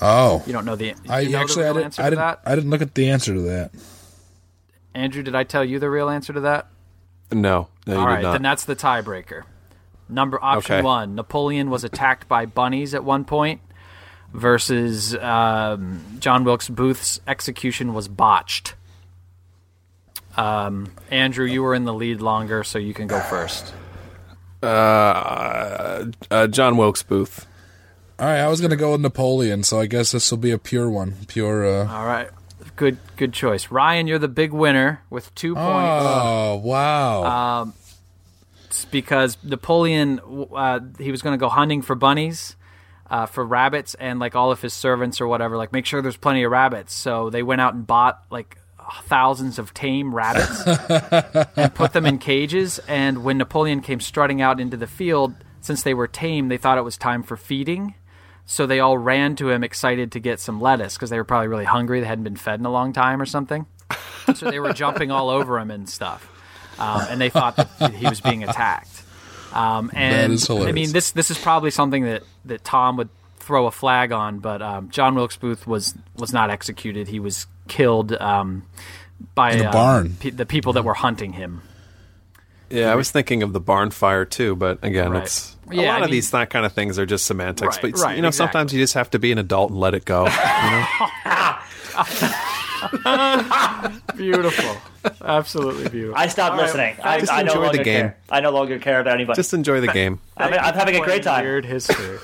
[0.00, 1.84] Oh, you don't know the I know actually the I didn't.
[1.84, 2.18] answer I didn't.
[2.18, 2.40] that?
[2.44, 3.70] I didn't look at the answer to that.
[4.94, 6.68] Andrew, did I tell you the real answer to that?
[7.30, 8.32] No, no, you All did right, not.
[8.32, 9.44] then that's the tiebreaker.
[10.08, 10.82] Number option Okay.
[10.84, 13.60] one: Napoleon was attacked by bunnies at one point,
[14.34, 18.74] versus um, John Wilkes Booth's execution was botched.
[20.36, 23.72] Um, Andrew, you were in the lead longer, so you can go first.
[24.62, 27.46] uh, uh, John Wilkes Booth.
[28.18, 30.58] All right, I was gonna go with Napoleon, so I guess this will be a
[30.58, 31.14] pure one.
[31.26, 31.66] Pure.
[31.66, 32.28] Uh, All right,
[32.76, 34.06] good good choice, Ryan.
[34.06, 35.66] You're the big winner with two points.
[35.66, 37.72] oh wow!
[38.66, 40.20] It's because Napoleon,
[40.54, 42.56] uh, he was going to go hunting for bunnies,
[43.10, 46.16] uh, for rabbits, and like all of his servants or whatever, like make sure there's
[46.16, 46.94] plenty of rabbits.
[46.94, 48.56] So they went out and bought like
[49.04, 50.66] thousands of tame rabbits
[51.56, 52.78] and put them in cages.
[52.88, 56.78] And when Napoleon came strutting out into the field, since they were tame, they thought
[56.78, 57.94] it was time for feeding.
[58.44, 61.48] So they all ran to him excited to get some lettuce because they were probably
[61.48, 62.00] really hungry.
[62.00, 63.66] They hadn't been fed in a long time or something.
[64.34, 66.28] So they were jumping all over him and stuff.
[66.78, 69.02] Um, and they thought that he was being attacked.
[69.52, 73.70] Um, and I mean, this this is probably something that, that Tom would throw a
[73.70, 77.08] flag on, but um, John Wilkes Booth was was not executed.
[77.08, 78.64] He was killed um,
[79.34, 80.16] by the a uh, barn.
[80.20, 81.62] pe- the people that were hunting him.
[82.70, 85.22] Yeah, I was thinking of the barn fire too, but again, Right.
[85.24, 87.76] it's a Yeah, lot I of mean- these that kind of things are just semantics.
[87.82, 88.52] Right, but right, you know, exactly.
[88.52, 90.24] sometimes you just have to be an adult and let it go.
[90.24, 90.86] You know?
[94.16, 94.76] Beautiful,
[95.24, 96.18] absolutely beautiful.
[96.18, 96.96] I stopped listening.
[97.02, 97.84] I, Just I no enjoy the game.
[97.84, 98.16] care.
[98.30, 99.36] I no longer care about anybody.
[99.36, 100.20] just enjoy the game.
[100.36, 101.44] I'm, I'm having a great time.
[101.44, 102.18] Weird history.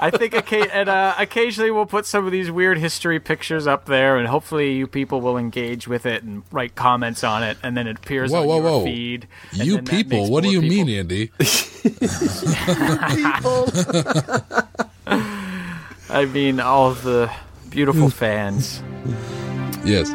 [0.00, 3.84] I think occa- and, uh, occasionally we'll put some of these weird history pictures up
[3.86, 7.76] there, and hopefully you people will engage with it and write comments on it, and
[7.76, 8.84] then it appears Whoa, on whoa, your whoa.
[8.84, 9.28] feed.
[9.52, 11.26] you people, what do you people- mean, Andy?
[11.28, 11.42] people.
[16.10, 17.30] I mean, all the
[17.70, 18.82] beautiful fans.
[19.84, 20.10] yes.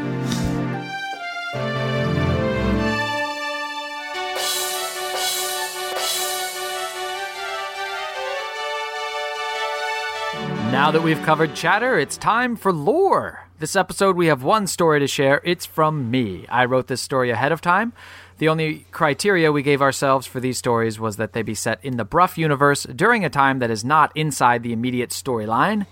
[10.77, 13.47] Now that we've covered chatter, it's time for lore.
[13.57, 15.41] This episode, we have one story to share.
[15.43, 16.45] It's from me.
[16.49, 17.93] I wrote this story ahead of time.
[18.37, 21.97] The only criteria we gave ourselves for these stories was that they be set in
[21.97, 25.87] the Bruff universe during a time that is not inside the immediate storyline.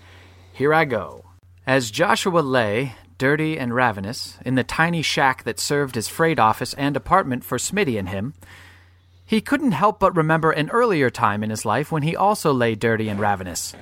[0.52, 1.24] Here I go.
[1.66, 6.74] As Joshua lay, dirty and ravenous, in the tiny shack that served as freight office
[6.74, 8.34] and apartment for Smitty and him,
[9.24, 12.76] he couldn't help but remember an earlier time in his life when he also lay
[12.76, 13.74] dirty and ravenous.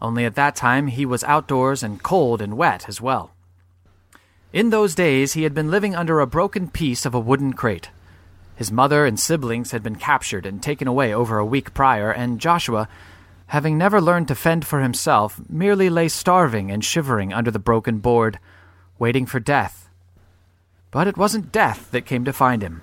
[0.00, 3.32] Only at that time he was outdoors and cold and wet as well.
[4.52, 7.90] In those days he had been living under a broken piece of a wooden crate.
[8.54, 12.40] His mother and siblings had been captured and taken away over a week prior, and
[12.40, 12.88] Joshua,
[13.48, 17.98] having never learned to fend for himself, merely lay starving and shivering under the broken
[17.98, 18.38] board,
[18.98, 19.88] waiting for death.
[20.90, 22.82] But it wasn't death that came to find him.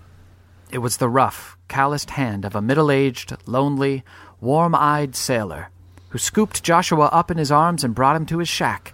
[0.72, 4.04] It was the rough, calloused hand of a middle aged, lonely,
[4.40, 5.70] warm eyed sailor
[6.16, 8.94] who scooped Joshua up in his arms and brought him to his shack.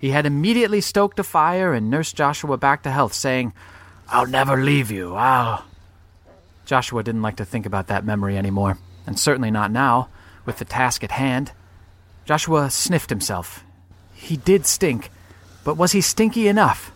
[0.00, 3.52] He had immediately stoked a fire and nursed Joshua back to health, saying,
[4.08, 5.14] I'll never leave you.
[5.14, 5.64] I'll.
[6.64, 10.08] Joshua didn't like to think about that memory anymore, and certainly not now,
[10.44, 11.52] with the task at hand.
[12.24, 13.62] Joshua sniffed himself.
[14.12, 15.12] He did stink,
[15.62, 16.90] but was he stinky enough?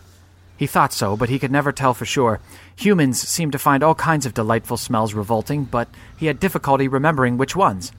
[0.57, 2.41] He thought so, but he could never tell for sure.
[2.75, 7.37] Humans seemed to find all kinds of delightful smells revolting, but he had difficulty remembering
[7.37, 7.93] which ones.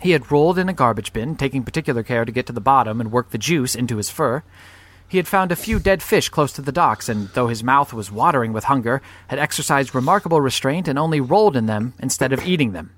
[0.00, 3.00] He had rolled in a garbage bin, taking particular care to get to the bottom
[3.00, 4.42] and work the juice into his fur.
[5.08, 7.92] He had found a few dead fish close to the docks, and though his mouth
[7.92, 12.44] was watering with hunger, had exercised remarkable restraint and only rolled in them instead of
[12.44, 12.90] eating them.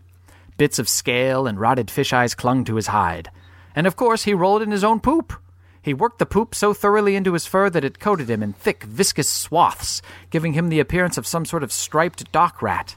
[0.57, 3.31] Bits of scale and rotted fish eyes clung to his hide.
[3.77, 5.35] And of course, he rolled in his own poop.
[5.83, 8.83] He worked the poop so thoroughly into his fur that it coated him in thick,
[8.85, 12.97] viscous swaths, giving him the appearance of some sort of striped dock rat.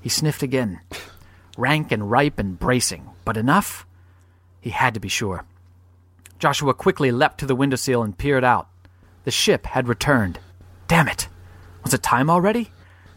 [0.00, 0.80] He sniffed again.
[1.58, 3.86] Rank and ripe and bracing, but enough?
[4.60, 5.44] He had to be sure.
[6.38, 8.68] Joshua quickly leapt to the windowsill and peered out.
[9.24, 10.38] The ship had returned.
[10.88, 11.28] Damn it!
[11.84, 12.72] Was it time already?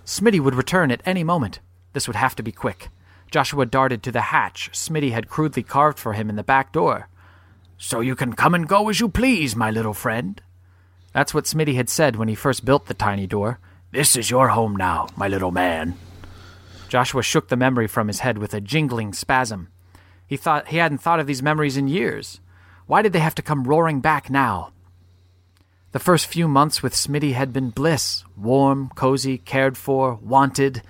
[0.06, 1.60] Smitty would return at any moment.
[1.94, 2.90] This would have to be quick.
[3.32, 7.08] Joshua darted to the hatch Smitty had crudely carved for him in the back door.
[7.78, 10.42] So you can come and go as you please, my little friend.
[11.14, 13.60] That's what Smitty had said when he first built the tiny door.
[13.92, 15.96] This is your home now, my little man.
[16.90, 19.70] Joshua shook the memory from his head with a jingling spasm.
[20.34, 22.40] He thought he hadn't thought of these memories in years.
[22.88, 24.72] Why did they have to come roaring back now?
[25.92, 30.82] The first few months with Smitty had been bliss, warm, cozy, cared for, wanted,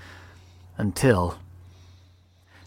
[0.78, 1.40] until.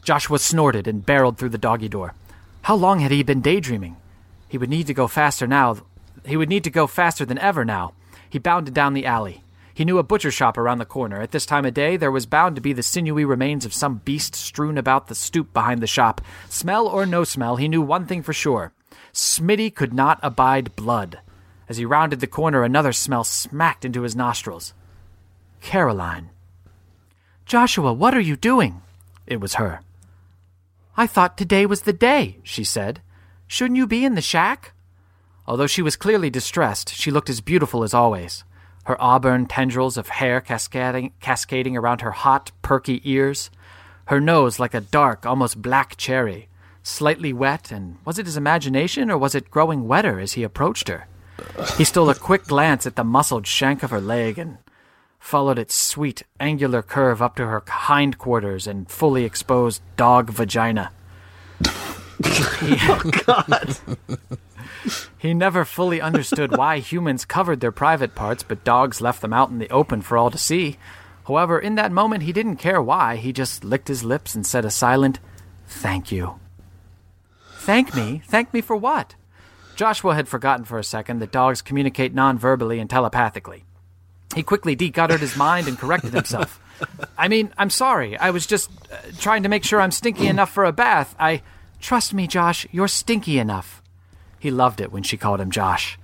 [0.03, 2.13] Joshua snorted and barreled through the doggy door.
[2.61, 3.97] How long had he been daydreaming?
[4.47, 5.79] He would need to go faster now.
[6.27, 7.95] He would need to go faster than ever now.
[8.29, 9.41] He bounded down the alley.
[9.77, 11.21] He knew a butcher shop around the corner.
[11.21, 14.01] At this time of day, there was bound to be the sinewy remains of some
[14.07, 16.23] beast strewn about the stoop behind the shop.
[16.49, 18.73] Smell or no smell, he knew one thing for sure.
[19.13, 21.19] Smitty could not abide blood.
[21.69, 24.73] As he rounded the corner, another smell smacked into his nostrils.
[25.61, 26.31] Caroline.
[27.45, 28.81] Joshua, what are you doing?
[29.27, 29.83] It was her.
[30.97, 33.03] I thought today was the day, she said.
[33.47, 34.73] Shouldn't you be in the shack?
[35.47, 38.43] Although she was clearly distressed, she looked as beautiful as always.
[38.87, 43.51] Her auburn tendrils of hair cascading, cascading around her hot, perky ears.
[44.07, 46.49] Her nose like a dark, almost black cherry.
[46.85, 50.87] Slightly wet, and was it his imagination or was it growing wetter as he approached
[50.87, 51.09] her?
[51.77, 54.59] He stole a quick glance at the muscled shank of her leg and
[55.19, 60.93] followed its sweet, angular curve up to her hindquarters and fully exposed dog vagina.
[62.25, 63.79] he, Oh, God.
[65.19, 69.51] He never fully understood why humans covered their private parts, but dogs left them out
[69.51, 70.77] in the open for all to see.
[71.27, 73.17] However, in that moment, he didn't care why.
[73.17, 75.19] He just licked his lips and said a silent,
[75.67, 76.39] Thank you.
[77.59, 78.23] Thank me?
[78.27, 79.17] Thank me for what?
[79.75, 83.65] Joshua had forgotten for a second that dogs communicate non-verbally and telepathically.
[84.35, 86.61] He quickly decuttered his mind and corrected himself.
[87.19, 88.17] I mean, I'm sorry.
[88.17, 91.15] I was just uh, trying to make sure I'm stinky enough for a bath.
[91.19, 91.43] I.
[91.81, 93.83] Trust me, Josh, you're stinky enough.
[94.47, 95.99] He loved it when she called him Josh.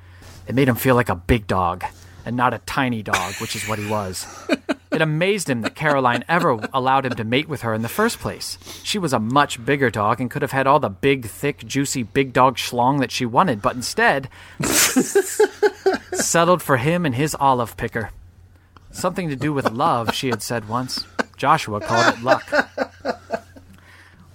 [0.48, 1.84] It made him feel like a big dog,
[2.26, 4.26] and not a tiny dog, which is what he was.
[4.90, 8.18] It amazed him that Caroline ever allowed him to mate with her in the first
[8.18, 8.58] place.
[8.82, 12.02] She was a much bigger dog and could have had all the big, thick, juicy
[12.02, 14.28] big dog schlong that she wanted, but instead
[16.12, 18.10] settled for him and his olive picker.
[18.90, 21.06] Something to do with love, she had said once.
[21.36, 22.91] Joshua called it luck.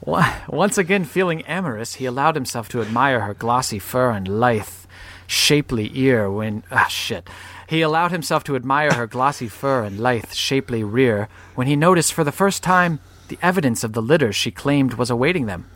[0.08, 4.86] Once again feeling amorous, he allowed himself to admire her glossy fur and lithe,
[5.28, 6.64] shapely ear when.
[6.72, 7.30] Ah, shit.
[7.68, 12.14] He allowed himself to admire her glossy fur and lithe, shapely rear when he noticed
[12.14, 15.70] for the first time the evidence of the litter she claimed was awaiting them.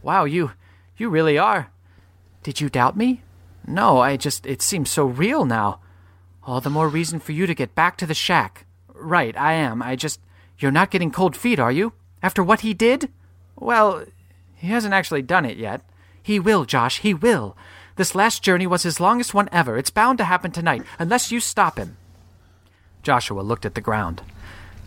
[0.00, 0.52] Wow, you.
[0.96, 1.72] you really are.
[2.44, 3.22] Did you doubt me?
[3.66, 4.46] No, I just.
[4.46, 5.80] it seems so real now.
[6.44, 8.64] All the more reason for you to get back to the shack.
[8.94, 9.82] Right, I am.
[9.82, 10.20] I just.
[10.56, 11.94] You're not getting cold feet, are you?
[12.22, 13.10] After what he did?
[13.62, 14.04] Well,
[14.56, 15.82] he hasn't actually done it yet.
[16.20, 17.56] He will, Josh, he will.
[17.94, 19.78] This last journey was his longest one ever.
[19.78, 21.96] It's bound to happen tonight, unless you stop him.
[23.04, 24.22] Joshua looked at the ground.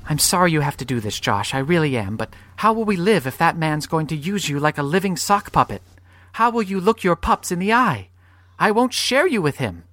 [0.10, 2.98] I'm sorry you have to do this, Josh, I really am, but how will we
[2.98, 5.82] live if that man's going to use you like a living sock puppet?
[6.34, 8.10] How will you look your pups in the eye?
[8.60, 9.86] I won't share you with him.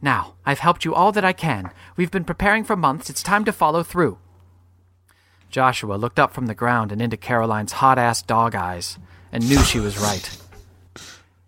[0.00, 1.70] Now, I've helped you all that I can.
[1.96, 3.10] We've been preparing for months.
[3.10, 4.18] It's time to follow through.
[5.54, 8.98] Joshua looked up from the ground and into Caroline's hot ass dog eyes
[9.30, 10.36] and knew she was right.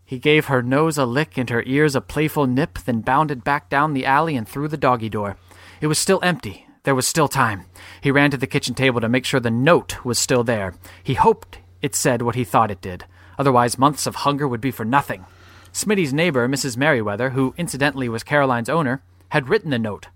[0.04, 3.68] He gave her nose a lick and her ears a playful nip, then bounded back
[3.68, 5.36] down the alley and through the doggy door.
[5.80, 6.68] It was still empty.
[6.84, 7.64] There was still time.
[8.00, 10.74] He ran to the kitchen table to make sure the note was still there.
[11.02, 13.06] He hoped it said what he thought it did.
[13.40, 15.26] Otherwise, months of hunger would be for nothing.
[15.72, 16.76] Smitty's neighbor, Mrs.
[16.76, 20.06] Merriweather, who incidentally was Caroline's owner, had written the note.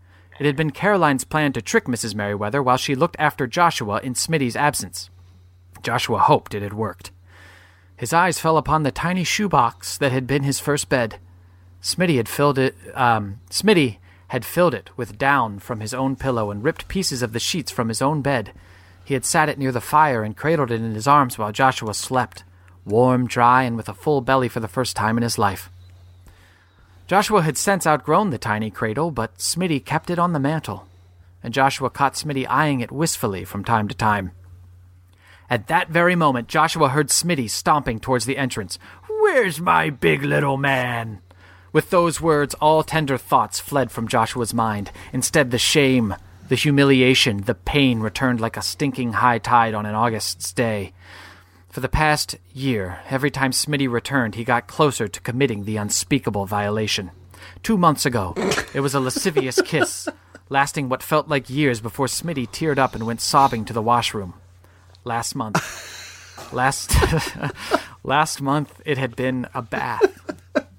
[0.40, 2.14] It had been Caroline's plan to trick Mrs.
[2.14, 5.10] Merriweather while she looked after Joshua in Smitty's absence.
[5.82, 7.10] Joshua hoped it had worked.
[7.94, 11.18] His eyes fell upon the tiny shoebox that had been his first bed.
[11.82, 12.74] Smitty had filled it.
[12.94, 17.34] Um, Smitty had filled it with down from his own pillow and ripped pieces of
[17.34, 18.54] the sheets from his own bed.
[19.04, 21.92] He had sat it near the fire and cradled it in his arms while Joshua
[21.92, 22.44] slept,
[22.86, 25.68] warm, dry, and with a full belly for the first time in his life.
[27.10, 30.86] Joshua had since outgrown the tiny cradle, but Smitty kept it on the mantel,
[31.42, 34.30] and Joshua caught Smitty eyeing it wistfully from time to time.
[35.50, 38.78] At that very moment, Joshua heard Smitty stomping towards the entrance.
[39.08, 41.18] Where's my big little man?
[41.72, 44.92] With those words, all tender thoughts fled from Joshua's mind.
[45.12, 46.14] Instead, the shame,
[46.48, 50.92] the humiliation, the pain returned like a stinking high tide on an August's day.
[51.70, 56.44] For the past year, every time Smitty returned, he got closer to committing the unspeakable
[56.46, 57.12] violation.
[57.62, 58.34] Two months ago,
[58.74, 60.08] it was a lascivious kiss,
[60.48, 64.34] lasting what felt like years before Smitty teared up and went sobbing to the washroom.
[65.04, 65.62] Last month,
[66.52, 66.92] last
[68.02, 70.34] last month, it had been a bath,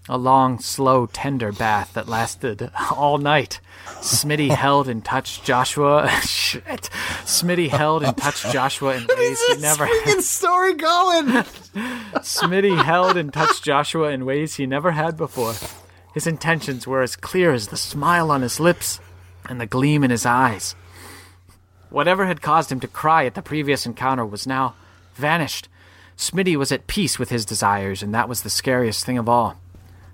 [0.10, 3.60] a long, slow, tender bath that lasted all night.
[3.99, 6.10] Smitty held and touched Joshua.
[6.24, 6.89] Shit.
[7.24, 9.88] Smitty held and touched Joshua in ways he never.
[10.22, 11.26] story going.
[12.24, 15.54] Smitty held and touched Joshua in ways he never had before.
[16.14, 18.99] His intentions were as clear as the smile on his lips
[19.47, 20.76] and the gleam in his eyes.
[21.89, 24.76] Whatever had caused him to cry at the previous encounter was now
[25.14, 25.70] vanished.
[26.18, 29.61] Smitty was at peace with his desires, and that was the scariest thing of all.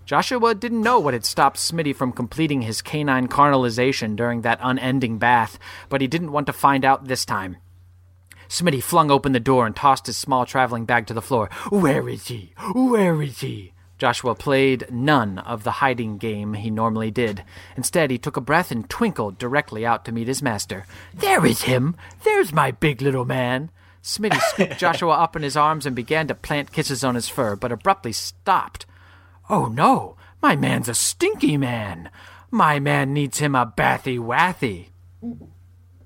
[0.07, 5.17] Joshua didn't know what had stopped Smitty from completing his canine carnalization during that unending
[5.17, 7.57] bath, but he didn't want to find out this time.
[8.47, 11.49] Smitty flung open the door and tossed his small traveling bag to the floor.
[11.71, 12.53] Where is he?
[12.73, 13.73] Where is he?
[13.97, 17.43] Joshua played none of the hiding game he normally did.
[17.75, 20.85] Instead, he took a breath and twinkled directly out to meet his master.
[21.13, 21.97] There is him!
[22.23, 23.71] There's my big little man!
[24.01, 27.57] Smitty scooped Joshua up in his arms and began to plant kisses on his fur,
[27.57, 28.85] but abruptly stopped.
[29.49, 32.09] Oh no, my man's a stinky man.
[32.51, 34.87] My man needs him a bathy wathy.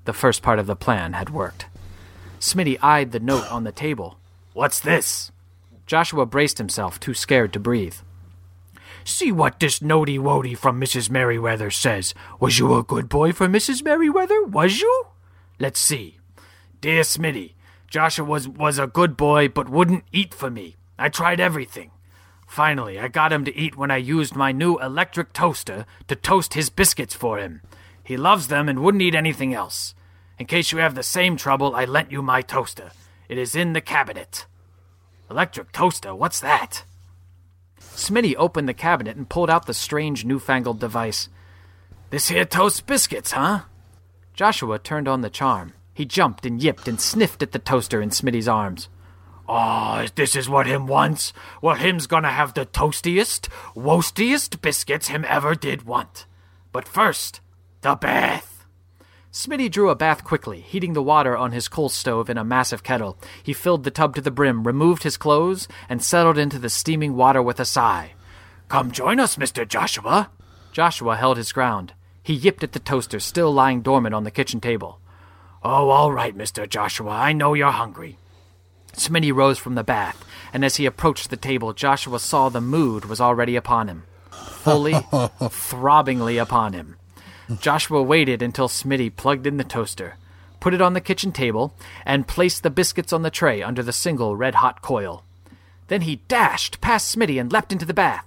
[0.06, 1.66] The first part of the plan had worked.
[2.40, 4.18] Smitty eyed the note on the table.
[4.54, 5.32] What's this?
[5.86, 7.96] Joshua braced himself, too scared to breathe.
[9.04, 11.10] See what this notey wotey from Mrs.
[11.10, 12.14] Merriweather says.
[12.40, 13.84] Was you a good boy for Mrs.
[13.84, 14.44] Merriweather?
[14.44, 15.08] Was you?
[15.60, 16.18] Let's see.
[16.82, 17.54] Dear Smitty,
[17.88, 20.76] Joshua was, was a good boy, but wouldn't eat for me.
[20.98, 21.92] I tried everything.
[22.52, 26.54] Finally, I got him to eat when I used my new electric toaster to toast
[26.54, 27.62] his biscuits for him.
[28.04, 29.96] He loves them and wouldn't eat anything else.
[30.38, 32.92] In case you have the same trouble, I lent you my toaster.
[33.30, 34.48] It is in the cabinet.
[35.30, 36.14] Electric toaster?
[36.14, 36.84] What's that?
[37.80, 41.30] Smitty opened the cabinet and pulled out the strange newfangled device.
[42.10, 43.62] This here toast biscuits, huh?
[44.34, 45.72] Joshua turned on the charm.
[45.94, 48.90] He jumped and yipped and sniffed at the toaster in Smitty's arms.
[49.54, 51.34] Oh, this is what him wants.
[51.62, 56.26] Well, him's gonna have the toastiest, woastiest biscuits him ever did want.
[56.72, 57.42] But first,
[57.82, 58.66] the bath.
[59.30, 62.82] Smitty drew a bath quickly, heating the water on his coal stove in a massive
[62.82, 63.18] kettle.
[63.44, 67.18] He filled the tub to the brim, removed his clothes, and settled into the steaming
[67.18, 68.14] water with a sigh.
[68.70, 69.68] Come join us, Mr.
[69.68, 70.32] Joshua.
[70.72, 71.92] Joshua held his ground.
[72.24, 75.02] He yipped at the toaster, still lying dormant on the kitchen table.
[75.62, 76.70] Oh, all right, Mr.
[76.70, 77.12] Joshua.
[77.12, 78.18] I know you're hungry.
[78.94, 80.24] Smitty rose from the bath,
[80.54, 84.04] and as he approached the table, Joshua saw the mood was already upon him.
[84.32, 84.94] Fully,
[85.50, 86.98] throbbingly upon him.
[87.60, 90.18] Joshua waited until Smitty plugged in the toaster,
[90.60, 91.74] put it on the kitchen table,
[92.06, 95.24] and placed the biscuits on the tray under the single red hot coil.
[95.88, 98.26] Then he dashed past Smitty and leapt into the bath.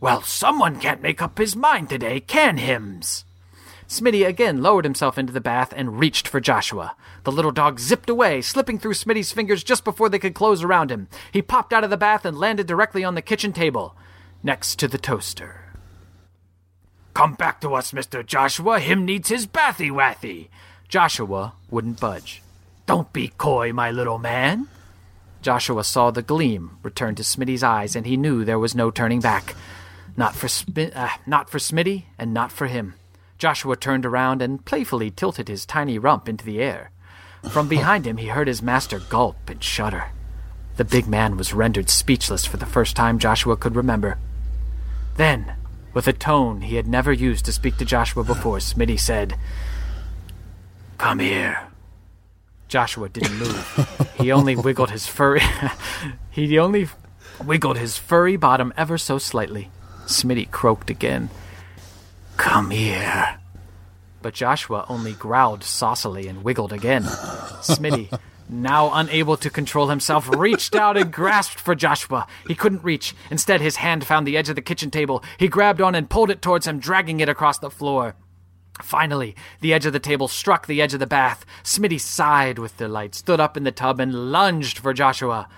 [0.00, 3.24] Well, someone can't make up his mind today, can hims?
[3.92, 6.96] Smitty again lowered himself into the bath and reached for Joshua.
[7.24, 10.90] The little dog zipped away, slipping through Smitty's fingers just before they could close around
[10.90, 11.08] him.
[11.30, 13.94] He popped out of the bath and landed directly on the kitchen table,
[14.42, 15.74] next to the toaster.
[17.12, 18.24] Come back to us, Mr.
[18.24, 18.80] Joshua.
[18.80, 20.48] Him needs his bathy wathy.
[20.88, 22.42] Joshua wouldn't budge.
[22.86, 24.68] Don't be coy, my little man.
[25.42, 29.20] Joshua saw the gleam return to Smitty's eyes, and he knew there was no turning
[29.20, 29.54] back.
[30.16, 32.94] Not for, Smi- uh, not for Smitty, and not for him.
[33.42, 36.92] Joshua turned around and playfully tilted his tiny rump into the air.
[37.50, 40.12] From behind him, he heard his master gulp and shudder.
[40.76, 44.16] The big man was rendered speechless for the first time Joshua could remember.
[45.16, 45.54] Then,
[45.92, 49.36] with a tone he had never used to speak to Joshua before, Smitty said,
[50.96, 51.66] Come here.
[52.68, 54.08] Joshua didn't move.
[54.20, 55.42] he only wiggled his furry
[56.30, 56.86] he only
[57.44, 59.68] wiggled his furry bottom ever so slightly.
[60.06, 61.28] Smitty croaked again.
[62.36, 63.38] Come here.
[64.20, 67.02] But Joshua only growled saucily and wiggled again.
[67.02, 68.16] Smitty,
[68.48, 72.26] now unable to control himself, reached out and grasped for Joshua.
[72.46, 73.14] He couldn't reach.
[73.30, 75.24] Instead, his hand found the edge of the kitchen table.
[75.38, 78.14] He grabbed on and pulled it towards him, dragging it across the floor.
[78.80, 81.44] Finally, the edge of the table struck the edge of the bath.
[81.62, 85.48] Smitty sighed with delight, stood up in the tub, and lunged for Joshua.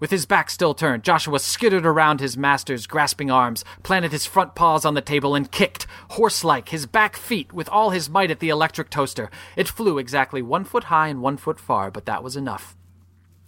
[0.00, 4.54] With his back still turned, Joshua skittered around his master's grasping arms, planted his front
[4.54, 8.30] paws on the table, and kicked, horse like, his back feet with all his might
[8.30, 9.30] at the electric toaster.
[9.56, 12.74] It flew exactly one foot high and one foot far, but that was enough.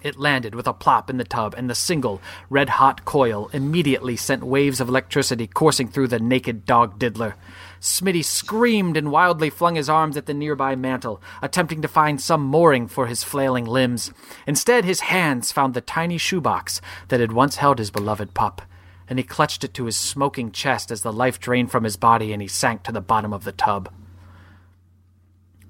[0.02, 4.16] It landed with a plop in the tub, and the single, red hot coil immediately
[4.16, 7.34] sent waves of electricity coursing through the naked dog diddler.
[7.82, 12.40] Smitty screamed and wildly flung his arms at the nearby mantel, attempting to find some
[12.40, 14.12] mooring for his flailing limbs.
[14.46, 18.62] Instead, his hands found the tiny shoebox that had once held his beloved pup,
[19.08, 22.32] and he clutched it to his smoking chest as the life drained from his body
[22.32, 23.92] and he sank to the bottom of the tub.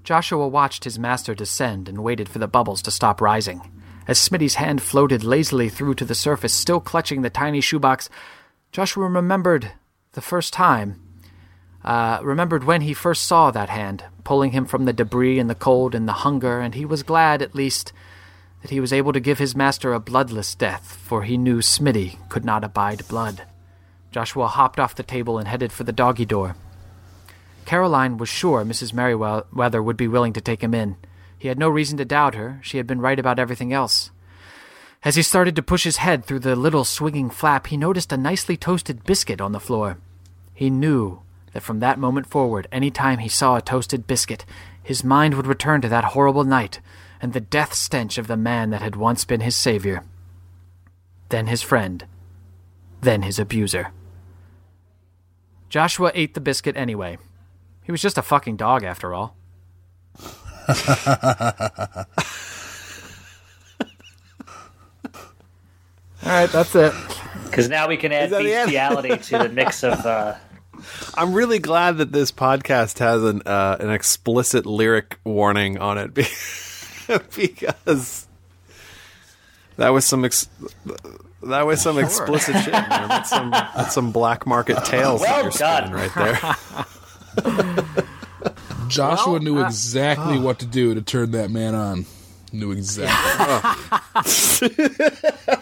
[0.04, 3.62] Joshua watched his master descend and waited for the bubbles to stop rising.
[4.06, 8.10] As Smitty's hand floated lazily through to the surface, still clutching the tiny shoebox,
[8.70, 9.72] Joshua remembered
[10.12, 11.00] the first time
[11.84, 15.54] uh, remembered when he first saw that hand, pulling him from the debris and the
[15.54, 17.92] cold and the hunger, and he was glad, at least,
[18.62, 22.16] that he was able to give his master a bloodless death, for he knew Smitty
[22.28, 23.42] could not abide blood.
[24.12, 26.54] Joshua hopped off the table and headed for the doggy door.
[27.64, 28.92] Caroline was sure Mrs.
[28.92, 30.96] Merriweather would be willing to take him in.
[31.38, 32.60] He had no reason to doubt her.
[32.62, 34.10] She had been right about everything else.
[35.04, 38.16] As he started to push his head through the little swinging flap, he noticed a
[38.16, 39.98] nicely toasted biscuit on the floor.
[40.54, 41.22] He knew
[41.52, 44.44] that from that moment forward, any time he saw a toasted biscuit,
[44.82, 46.80] his mind would return to that horrible night
[47.22, 50.02] and the death stench of the man that had once been his savior.
[51.28, 52.04] Then his friend.
[53.00, 53.92] Then his abuser.
[55.68, 57.18] Joshua ate the biscuit anyway.
[57.84, 59.36] He was just a fucking dog after all.
[60.68, 60.74] all
[66.24, 66.92] right, that's it.
[67.44, 70.34] Because now we can add bestiality to the mix of uh,
[71.14, 76.14] I'm really glad that this podcast has an uh, an explicit lyric warning on it
[77.36, 78.26] because
[79.76, 80.48] that was some ex-
[81.42, 82.04] that was some sure.
[82.04, 82.72] explicit shit.
[82.72, 83.08] Man.
[83.08, 88.04] That's some that's some black market tales well that you're right there.
[88.88, 92.06] Joshua well, knew uh, exactly uh, what to do to turn that man on.
[92.52, 93.46] Knew exactly.
[95.46, 95.61] All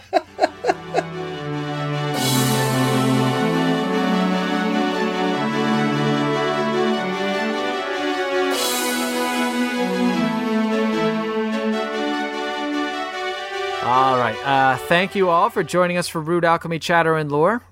[14.21, 14.37] right.
[14.45, 17.63] Uh, thank you all for joining us for Rude Alchemy Chatter and Lore.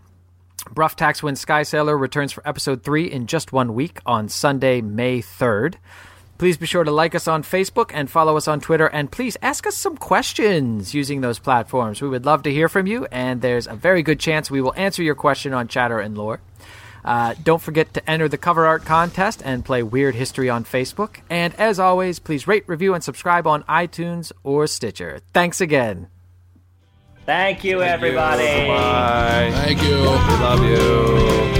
[0.70, 5.20] Bruff Taxwind Sky Sailor returns for episode 3 in just one week on Sunday, May
[5.20, 5.74] 3rd.
[6.38, 9.36] Please be sure to like us on Facebook and follow us on Twitter, and please
[9.42, 12.00] ask us some questions using those platforms.
[12.00, 14.74] We would love to hear from you, and there's a very good chance we will
[14.74, 16.40] answer your question on Chatter and Lore.
[17.04, 21.16] Uh, don't forget to enter the cover art contest and play Weird History on Facebook.
[21.28, 25.20] And as always, please rate, review, and subscribe on iTunes or Stitcher.
[25.32, 26.08] Thanks again.
[27.28, 28.44] Thank you, Thank everybody.
[28.44, 28.68] You.
[28.68, 29.50] Bye.
[29.52, 29.98] Thank you.
[29.98, 31.57] We love you.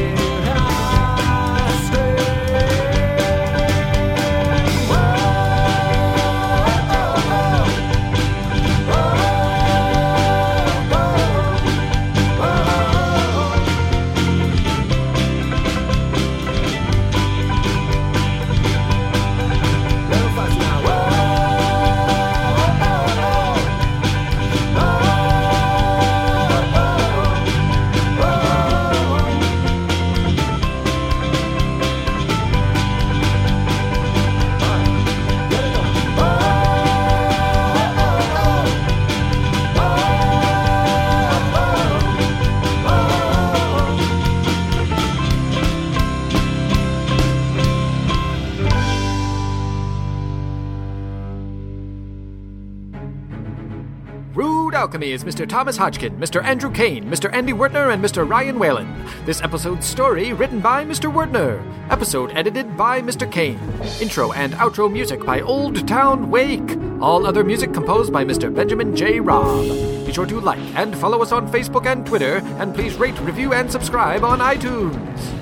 [54.75, 55.49] Alchemy is Mr.
[55.49, 56.43] Thomas Hodgkin, Mr.
[56.43, 57.33] Andrew Kane, Mr.
[57.33, 58.29] Andy Wertner, and Mr.
[58.29, 58.93] Ryan Whalen.
[59.25, 61.13] This episode's story written by Mr.
[61.13, 61.63] Wertner.
[61.91, 63.31] Episode edited by Mr.
[63.31, 63.59] Kane.
[64.01, 66.77] Intro and outro music by Old Town Wake.
[67.01, 68.55] All other music composed by Mr.
[68.55, 69.21] Benjamin J.
[69.21, 69.67] Robb.
[70.07, 73.53] Be sure to like and follow us on Facebook and Twitter, and please rate, review,
[73.53, 75.38] and subscribe on iTunes.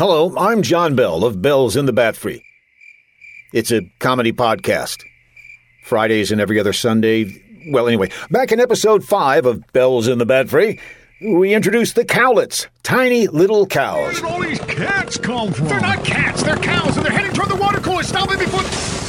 [0.00, 2.42] Hello, I'm John Bell of Bells in the Bat Free.
[3.52, 4.96] It's a comedy podcast.
[5.84, 7.30] Fridays and every other Sunday.
[7.70, 10.80] Well, anyway, back in episode 5 of Bells in the Bat Free,
[11.20, 13.98] we introduced the cowlets, tiny little cows.
[13.98, 15.68] Where did all these cats come from?
[15.68, 18.02] They're not cats, they're cows, and they're heading toward the water cooler.
[18.02, 18.99] Stop it before.